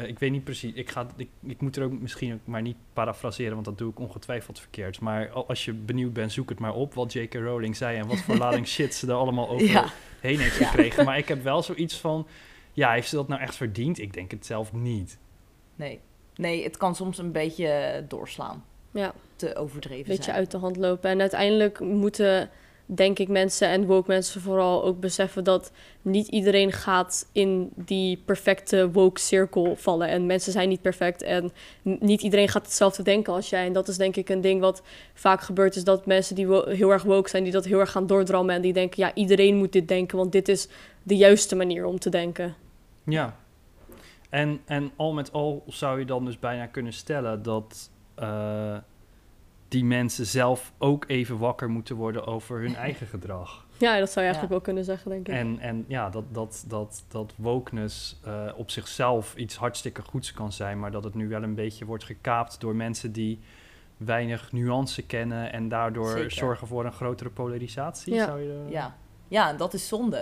eh, 0.04 0.08
ik 0.10 0.20
weet 0.20 0.32
niet 0.32 0.44
precies, 0.44 0.74
ik, 0.74 0.90
ga, 0.90 1.08
ik, 1.16 1.30
ik 1.46 1.62
moet 1.62 1.76
er 1.76 1.84
ook 1.84 2.00
misschien 2.00 2.34
ook 2.34 2.40
maar 2.44 2.62
niet 2.62 2.76
parafraseren, 2.94 3.54
want 3.54 3.66
dat 3.66 3.78
doe 3.78 3.92
ik 3.92 4.00
ongetwijfeld 4.00 4.60
verkeerd. 4.60 5.00
Maar 5.00 5.30
al- 5.30 5.48
als 5.48 5.66
je 5.66 5.74
benieuwd 5.74 6.14
bent, 6.14 6.32
zoek 6.32 6.50
het 6.50 6.60
maar 6.60 6.74
op 6.74 6.94
wat 6.94 7.14
J.K. 7.14 7.34
Rowling 7.34 7.76
zei 7.76 7.98
en 7.98 8.08
wat 8.08 8.18
voor 8.22 8.38
lading 8.46 8.68
shit 8.68 8.96
ze 8.96 9.08
er 9.08 9.14
allemaal 9.14 9.50
over 9.50 9.68
ja. 9.68 9.86
heen 10.20 10.40
heeft 10.40 10.58
Ja. 10.58 10.68
gekregen. 10.68 11.06
Maar 11.06 11.18
ik 11.18 11.28
heb 11.28 11.44
wel 11.44 11.64
zoiets 11.72 12.00
van, 12.00 12.28
ja, 12.74 12.92
heeft 12.92 13.10
ze 13.10 13.16
dat 13.16 13.28
nou 13.28 13.42
echt 13.42 13.56
verdiend? 13.56 14.00
Ik 14.00 14.14
denk 14.14 14.32
het 14.32 14.46
zelf 14.46 14.74
niet. 14.74 15.18
Nee. 15.76 16.00
nee, 16.36 16.64
het 16.64 16.78
kan 16.78 16.96
soms 16.96 17.18
een 17.18 17.32
beetje 17.32 18.04
doorslaan. 18.08 18.64
Ja. 18.92 19.14
Te 19.36 19.56
overdreven 19.56 20.06
beetje 20.08 20.24
zijn. 20.24 20.36
uit 20.36 20.52
de 20.52 20.58
hand 20.58 20.78
lopen. 20.78 21.10
En 21.10 21.20
uiteindelijk 21.22 21.80
moeten, 21.80 22.50
denk 22.90 23.20
ik, 23.20 23.28
mensen 23.28 23.68
en 23.68 23.86
woke 23.86 24.12
mensen 24.12 24.42
vooral 24.42 24.84
ook 24.84 25.00
beseffen 25.00 25.44
dat 25.44 25.72
niet 26.02 26.28
iedereen 26.28 26.72
gaat 26.72 27.30
in 27.32 27.72
die 27.76 28.22
perfecte 28.26 28.92
woke 28.92 29.20
cirkel 29.20 29.76
vallen. 29.76 30.08
En 30.08 30.26
mensen 30.26 30.52
zijn 30.52 30.70
niet 30.70 30.82
perfect 30.82 31.22
en 31.22 31.52
niet 31.82 32.22
iedereen 32.22 32.48
gaat 32.48 32.66
hetzelfde 32.66 33.04
denken 33.04 33.34
als 33.34 33.50
jij. 33.50 33.66
En 33.66 33.74
dat 33.74 33.88
is 33.88 33.98
denk 33.98 34.16
ik 34.16 34.30
een 34.30 34.42
ding 34.42 34.62
wat 34.62 34.84
vaak 35.14 35.42
gebeurt, 35.42 35.76
is 35.76 35.84
dat 35.84 36.06
mensen 36.06 36.36
die 36.36 36.48
heel 36.66 36.92
erg 36.92 37.04
woke 37.04 37.30
zijn, 37.30 37.44
die 37.44 37.52
dat 37.52 37.66
heel 37.66 37.80
erg 37.80 37.92
gaan 37.92 38.08
doordrammen 38.08 38.56
en 38.56 38.62
die 38.62 38.74
denken, 38.74 39.04
ja, 39.04 39.14
iedereen 39.14 39.56
moet 39.56 39.72
dit 39.72 39.88
denken, 39.88 40.18
want 40.18 40.32
dit 40.32 40.48
is 40.48 40.68
de 41.04 41.16
juiste 41.16 41.56
manier 41.56 41.86
om 41.86 42.00
te 42.00 42.10
denken. 42.10 42.56
Ja. 43.04 43.38
En, 44.30 44.60
en 44.66 44.92
al 44.96 45.14
met 45.14 45.32
al 45.32 45.64
zou 45.68 46.00
je 46.00 46.06
dan 46.06 46.26
dus 46.26 46.40
bijna 46.40 46.66
kunnen 46.66 46.94
stellen 46.94 47.44
dat 47.44 47.92
eh, 48.16 48.78
die 49.68 49.86
mensen 49.86 50.26
zelf 50.26 50.72
ook 50.78 51.06
even 51.08 51.38
wakker 51.38 51.70
moeten 51.70 51.96
worden 51.96 52.26
over 52.28 52.60
hun 52.62 52.76
eigen 52.76 53.08
gedrag. 53.08 53.66
Ja, 53.78 54.00
dat 54.00 54.12
zou 54.12 54.26
je 54.26 54.32
eigenlijk 54.32 54.42
Ja. 54.42 54.48
wel 54.50 54.62
kunnen 54.62 54.84
zeggen, 54.86 55.10
denk 55.12 55.28
ik. 55.28 55.34
En, 55.34 55.60
en 55.60 55.86
ja, 55.88 56.10
dat, 56.10 56.24
dat, 56.34 56.64
dat, 56.68 57.04
dat 57.08 57.34
wokeness 57.36 58.20
eh, 58.24 58.52
op 58.56 58.70
zichzelf 58.72 59.36
iets 59.36 59.56
hartstikke 59.56 60.02
goeds 60.02 60.34
kan 60.34 60.52
zijn, 60.52 60.80
maar 60.80 60.92
dat 60.92 61.04
het 61.04 61.14
nu 61.14 61.28
wel 61.28 61.44
een 61.44 61.56
beetje 61.56 61.86
wordt 61.86 62.04
gekaapt 62.04 62.60
door 62.60 62.76
mensen 62.76 63.12
die 63.12 63.40
weinig 63.98 64.52
nuance 64.52 65.02
kennen 65.06 65.52
en 65.54 65.70
daardoor 65.70 66.10
Zeker. 66.10 66.32
zorgen 66.32 66.68
voor 66.68 66.86
een 66.86 66.92
grotere 66.94 67.30
polarisatie. 67.30 68.14
Ja. 68.14 68.26
Zou 68.26 68.42
je, 68.42 68.66
Ja. 68.70 68.96
ja, 69.28 69.50
en 69.50 69.58
dat 69.58 69.74
is 69.74 69.88
zonde. 69.88 70.18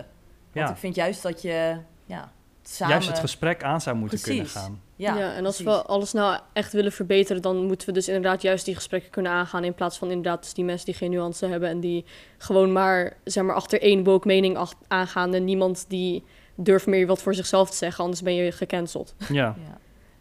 Want 0.53 0.67
Ja. 0.67 0.69
ik 0.69 0.77
vind 0.77 0.95
juist 0.95 1.21
dat 1.23 1.41
je 1.41 1.77
ja, 2.05 2.31
samen... 2.63 2.93
juist 2.93 3.07
het 3.07 3.19
gesprek 3.19 3.63
aan 3.63 3.81
zou 3.81 3.95
moeten 3.95 4.21
kunnen 4.21 4.45
gaan. 4.45 4.81
Ja, 4.97 5.17
Ja, 5.17 5.33
en 5.33 5.45
als 5.45 5.61
precies. 5.61 5.81
we 5.81 5.85
alles 5.87 6.13
nou 6.13 6.39
echt 6.53 6.73
willen 6.73 6.91
verbeteren, 6.91 7.41
dan 7.41 7.65
moeten 7.65 7.87
we 7.87 7.93
dus 7.93 8.07
inderdaad 8.07 8.41
juist 8.41 8.65
die 8.65 8.75
gesprekken 8.75 9.11
kunnen 9.11 9.31
aangaan. 9.31 9.63
In 9.63 9.73
plaats 9.73 9.97
van 9.97 10.07
inderdaad 10.09 10.41
dus 10.43 10.53
die 10.53 10.65
mensen 10.65 10.85
die 10.85 10.95
geen 10.95 11.09
nuance 11.11 11.45
hebben 11.47 11.69
en 11.69 11.79
die 11.79 12.05
gewoon 12.37 12.71
maar, 12.71 13.17
zeg 13.23 13.43
maar 13.43 13.55
achter 13.55 13.81
één 13.81 14.03
woke 14.03 14.27
mening 14.27 14.57
ach- 14.57 14.73
aangaan. 14.87 15.33
En 15.33 15.43
niemand 15.43 15.85
die 15.87 16.23
durft 16.55 16.85
meer 16.85 17.07
wat 17.07 17.21
voor 17.21 17.35
zichzelf 17.35 17.69
te 17.69 17.75
zeggen, 17.77 18.03
anders 18.03 18.21
ben 18.21 18.35
je 18.35 18.51
gecanceld. 18.51 19.15
Ja. 19.27 19.55
Ja. 19.67 19.77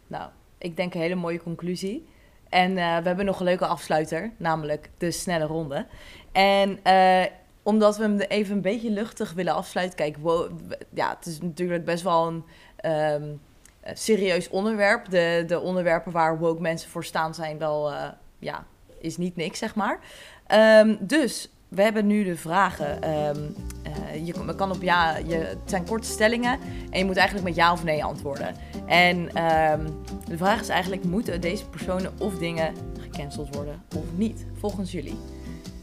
Nou, 0.07 0.31
ik 0.59 0.77
denk 0.77 0.95
een 0.95 1.01
hele 1.01 1.15
mooie 1.15 1.43
conclusie. 1.43 2.07
En 2.49 2.71
eh, 2.71 2.97
we 2.97 3.07
hebben 3.07 3.25
nog 3.25 3.39
een 3.39 3.45
leuke 3.45 3.67
afsluiter, 3.67 4.33
namelijk 4.37 4.91
de 4.99 5.11
snelle 5.11 5.45
ronde. 5.45 5.87
En 6.33 6.79
eh, 6.83 7.25
omdat 7.63 7.97
we 7.97 8.03
hem 8.03 8.19
even 8.21 8.55
een 8.55 8.63
beetje 8.63 8.91
luchtig 8.91 9.33
willen 9.33 9.55
afsluiten. 9.55 9.97
Kijk, 9.97 10.17
ja, 10.95 11.15
het 11.19 11.27
is 11.27 11.41
natuurlijk 11.41 11.85
best 11.85 12.03
wel 12.03 12.27
een 12.27 12.45
ehm, 12.77 13.23
eh, 13.23 13.29
serieus 13.93 14.49
onderwerp. 14.49 15.11
De, 15.11 15.45
de 15.47 15.61
onderwerpen 15.61 16.13
waar 16.13 16.39
woke 16.39 16.61
mensen 16.61 16.91
voor 16.91 17.05
staan 17.05 17.35
zijn 17.35 17.59
wel, 17.59 17.93
eh, 17.93 18.03
ja, 18.39 18.65
is 19.01 19.17
niet 19.17 19.37
niks, 19.37 19.59
zeg 19.59 19.75
maar. 19.75 19.99
Ehm, 20.47 20.95
dus 21.01 21.49
we 21.69 21.83
hebben 21.83 22.07
nu 22.07 22.25
de 22.25 22.37
vragen. 22.37 23.03
Ehm, 23.03 23.39
eh, 23.83 24.27
je 24.27 24.33
kan- 24.33 24.55
kan 24.57 24.71
op 24.71 24.83
ja, 24.83 25.17
je, 25.17 25.35
het 25.35 25.59
zijn 25.65 25.87
korte 25.87 26.09
stellingen 26.09 26.59
en 26.91 26.99
je 26.99 27.05
moet 27.05 27.17
eigenlijk 27.17 27.47
met 27.49 27.57
ja 27.57 27.73
of 27.73 27.85
nee 27.85 28.05
antwoorden. 28.05 28.55
En 28.87 29.35
ehm, 29.35 29.87
de 30.29 30.37
vraag 30.37 30.61
is 30.61 30.69
eigenlijk, 30.69 31.05
moeten 31.05 31.41
deze 31.41 31.69
personen 31.69 32.13
of 32.19 32.39
dingen 32.39 32.75
gecanceld 33.01 33.55
worden 33.55 33.83
of 33.97 34.05
niet, 34.17 34.47
volgens 34.59 34.93
jullie? 34.93 35.17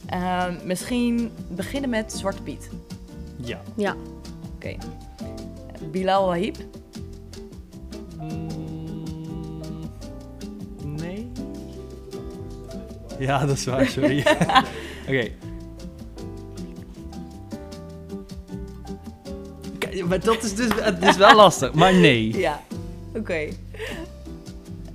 Ehm, 0.06 0.56
misschien 0.64 1.32
beginnen 1.48 1.90
met 1.90 2.14
Zwarte 2.14 2.42
Piet. 2.42 2.70
Ja. 3.36 3.62
Ja, 3.76 3.96
Oké. 4.56 4.76
Bilal 5.92 6.26
Wahib. 6.28 6.56
Ja, 13.28 13.46
dat 13.46 13.58
is 13.58 13.66
waar, 13.66 13.88
sorry. 13.88 14.20
Oké. 15.08 15.28
Kijk, 19.78 20.06
Maar 20.06 20.20
dat 20.20 20.44
is 20.44 20.56
dus 20.56 20.70
het 20.76 21.04
is 21.04 21.18
wel 21.18 21.36
lastig, 21.36 21.74
maar 21.74 21.94
nee. 21.94 22.38
Ja, 22.38 22.62
oké. 23.16 23.48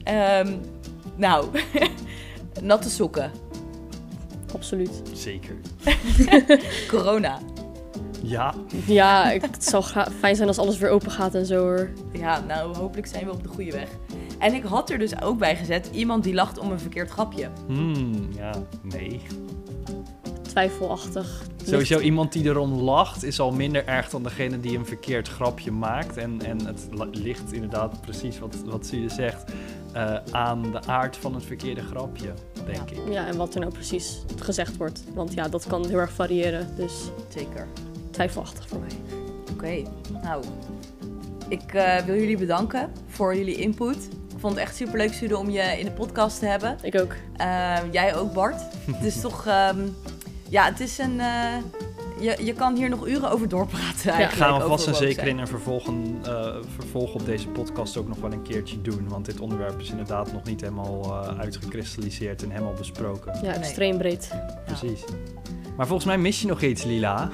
Ehm, 0.05 0.53
nou, 1.17 1.47
natte 2.61 2.91
sokken. 2.91 3.31
Absoluut. 4.55 5.03
Zeker. 5.13 5.57
Corona. 6.89 7.39
Ja, 8.23 8.55
Ja, 8.87 9.31
ik, 9.31 9.43
het 9.43 9.65
zou 9.65 9.85
fijn 10.19 10.37
zijn 10.37 10.49
als 10.49 10.59
alles 10.59 10.79
weer 10.79 10.91
open 10.91 11.11
gaat 11.11 11.35
en 11.35 11.47
zo 11.47 11.61
hoor. 11.61 11.91
Ja, 12.13 12.41
nou, 12.41 12.77
hopelijk 12.77 13.07
zijn 13.07 13.25
we 13.25 13.31
op 13.31 13.43
de 13.43 13.49
goede 13.49 13.73
weg. 13.73 13.89
En 14.39 14.55
ik 14.55 14.63
had 14.65 14.91
er 14.91 14.99
dus 14.99 15.23
ook 15.23 15.39
bij 15.39 15.57
gezet 15.57 15.89
iemand 15.93 16.25
die 16.25 16.35
lacht 16.35 16.59
om 16.59 16.71
een 16.71 16.79
verkeerd 16.81 17.11
grapje. 17.11 17.49
hmm, 17.67 18.29
ja, 18.37 18.53
nee. 18.83 19.21
Twijfelachtig. 20.43 21.43
Sowieso 21.65 21.99
iemand 21.99 22.33
die 22.33 22.45
erom 22.45 22.73
lacht 22.73 23.25
is 23.25 23.41
al 23.41 23.53
minder 23.53 23.87
erg 23.87 24.09
dan 24.09 24.23
degene 24.23 24.61
die 24.61 24.79
een 24.79 24.87
verkeerd 24.87 25.29
grapje 25.29 25.71
maakt. 25.71 26.17
En, 26.17 26.41
en 26.45 26.67
het 26.67 26.89
ligt 27.13 27.53
inderdaad 27.53 28.01
precies 28.01 28.39
wat, 28.39 28.57
wat 28.67 28.87
Sude 28.87 29.09
zegt 29.09 29.45
eh, 29.93 30.17
aan 30.31 30.63
de 30.73 30.81
aard 30.87 31.17
van 31.17 31.35
het 31.35 31.45
verkeerde 31.45 31.83
grapje, 31.83 32.33
denk 32.67 32.91
Ja. 32.91 33.03
ik. 33.07 33.13
Ja, 33.13 33.27
en 33.27 33.37
wat 33.37 33.55
er 33.55 33.61
nou 33.61 33.73
precies 33.73 34.25
gezegd 34.37 34.77
wordt. 34.77 35.05
Want 35.15 35.33
ja, 35.33 35.49
dat 35.49 35.67
kan 35.67 35.87
heel 35.87 35.99
erg 35.99 36.13
variëren. 36.13 36.69
Dus 36.77 36.93
Zeker. 37.29 37.67
twijfelachtig 38.11 38.69
voor 38.69 38.81
mij. 38.81 39.19
Oké, 39.53 39.91
nou. 40.23 40.45
Ik 41.49 41.75
eh, 41.75 42.05
wil 42.05 42.15
jullie 42.15 42.37
bedanken 42.39 42.91
voor 43.09 43.37
jullie 43.37 43.55
input. 43.55 44.09
Ik 44.37 44.43
vond 44.43 44.55
het 44.55 44.63
echt 44.63 44.77
superleuk, 44.77 45.13
Sude, 45.13 45.37
om 45.39 45.51
je 45.51 45.61
in 45.79 45.85
de 45.85 45.91
podcast 45.91 46.39
te 46.39 46.47
hebben. 46.47 46.77
Ik 46.83 47.01
ook. 47.01 47.13
Eh, 47.37 47.77
jij 47.91 48.17
ook, 48.17 48.33
Bart. 48.33 48.61
het 48.93 49.05
is 49.05 49.21
toch... 49.27 49.47
ehm, 49.47 49.79
ja, 50.49 50.65
het 50.65 50.81
is 50.81 50.99
een... 50.99 51.21
eh, 51.21 51.57
je, 52.21 52.45
je 52.45 52.53
kan 52.53 52.77
hier 52.77 52.89
nog 52.89 53.07
uren 53.09 53.31
over 53.31 53.49
doorpraten 53.49 54.11
eigenlijk. 54.13 54.33
Gaan 54.51 54.61
we 54.61 54.67
vast 54.69 54.87
en 54.87 54.95
zeker 54.95 55.15
zijn. 55.15 55.27
in 55.29 55.39
een 55.39 55.47
vervolgen, 55.47 56.19
eh, 56.27 56.55
vervolg 56.77 57.15
op 57.15 57.27
deze 57.27 57.49
podcast 57.49 57.97
ook 57.97 58.09
nog 58.09 58.19
wel 58.19 58.33
een 58.33 58.43
keertje 58.43 58.81
doen. 58.83 59.09
Want 59.09 59.25
dit 59.25 59.41
onderwerp 59.41 59.81
is 59.81 59.91
inderdaad 59.91 60.33
nog 60.33 60.45
niet 60.45 60.61
helemaal 60.61 61.03
eh, 61.03 61.39
uitgekristalliseerd 61.39 62.43
en 62.43 62.51
helemaal 62.51 62.73
besproken. 62.79 63.35
Ja, 63.35 63.41
Nee. 63.41 63.51
extreem 63.59 63.99
breed. 63.99 64.31
Precies. 64.67 65.05
Maar 65.77 65.87
volgens 65.87 66.07
mij 66.07 66.19
mis 66.19 66.41
je 66.41 66.47
nog 66.47 66.63
iets, 66.63 66.85
Lila. 66.85 67.31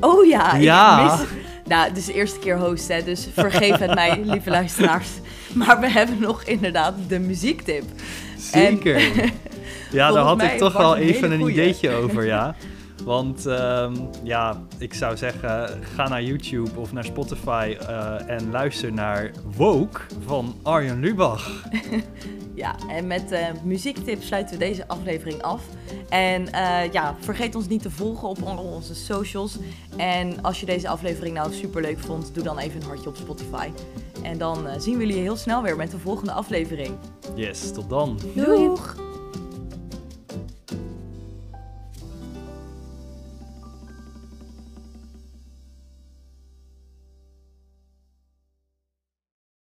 Oh 0.00 0.26
ja, 0.26 0.54
Ja. 0.56 1.04
ik 1.04 1.18
mis... 1.20 1.28
Nou, 1.66 1.88
het 1.88 1.96
is 1.96 2.04
de 2.04 2.12
eerste 2.12 2.38
keer 2.38 2.58
host, 2.58 2.88
hè, 2.88 3.02
dus 3.02 3.28
vergeef 3.32 3.76
het 3.78 3.94
mij, 3.94 4.20
lieve 4.24 4.50
luisteraars. 4.50 5.08
Maar 5.64 5.80
we 5.80 5.90
hebben 5.90 6.20
nog 6.20 6.42
inderdaad 6.42 6.94
de 7.08 7.18
muziektip. 7.18 7.84
Zeker. 8.38 9.00
ja, 9.90 10.12
daar 10.12 10.24
had 10.24 10.42
ik 10.42 10.58
toch 10.58 10.72
wel 10.72 10.96
even 10.96 11.32
een 11.32 11.38
goeie. 11.38 11.54
ideetje 11.54 11.90
over, 11.90 12.24
ja. 12.24 12.54
Want 13.04 13.46
ehm, 13.46 13.94
ja, 14.22 14.62
ik 14.78 14.94
zou 14.94 15.16
zeggen, 15.16 15.68
ga 15.94 16.08
naar 16.08 16.22
YouTube 16.22 16.70
of 16.76 16.92
naar 16.92 17.04
Spotify 17.04 17.76
eh, 17.80 18.28
en 18.28 18.50
luister 18.50 18.92
naar 18.92 19.30
Woke 19.56 20.00
van 20.24 20.54
Arjen 20.62 21.00
Lubach. 21.00 21.64
Ja, 22.54 22.74
en 22.88 23.06
met 23.06 23.32
eh 23.32 23.46
muziektip 23.62 24.22
sluiten 24.22 24.58
we 24.58 24.64
deze 24.64 24.88
aflevering 24.88 25.42
af. 25.42 25.62
En 26.08 26.52
eh, 26.52 26.92
ja, 26.92 27.16
vergeet 27.20 27.54
ons 27.54 27.68
niet 27.68 27.82
te 27.82 27.90
volgen 27.90 28.28
op 28.28 28.42
al 28.42 28.64
onze 28.64 28.94
socials. 28.94 29.58
En 29.96 30.42
als 30.42 30.60
je 30.60 30.66
deze 30.66 30.88
aflevering 30.88 31.34
nou 31.34 31.52
super 31.52 31.82
leuk 31.82 31.98
vond, 31.98 32.34
doe 32.34 32.44
dan 32.44 32.58
even 32.58 32.80
een 32.80 32.86
hartje 32.86 33.08
op 33.08 33.16
Spotify. 33.16 33.70
En 34.22 34.38
dan 34.38 34.66
eh, 34.66 34.80
zien 34.80 34.98
we 34.98 35.06
jullie 35.06 35.22
heel 35.22 35.36
snel 35.36 35.62
weer 35.62 35.76
met 35.76 35.90
de 35.90 35.98
volgende 35.98 36.32
aflevering. 36.32 36.96
Yes, 37.34 37.72
tot 37.72 37.88
dan. 37.88 38.18
Doeg! 38.34 39.11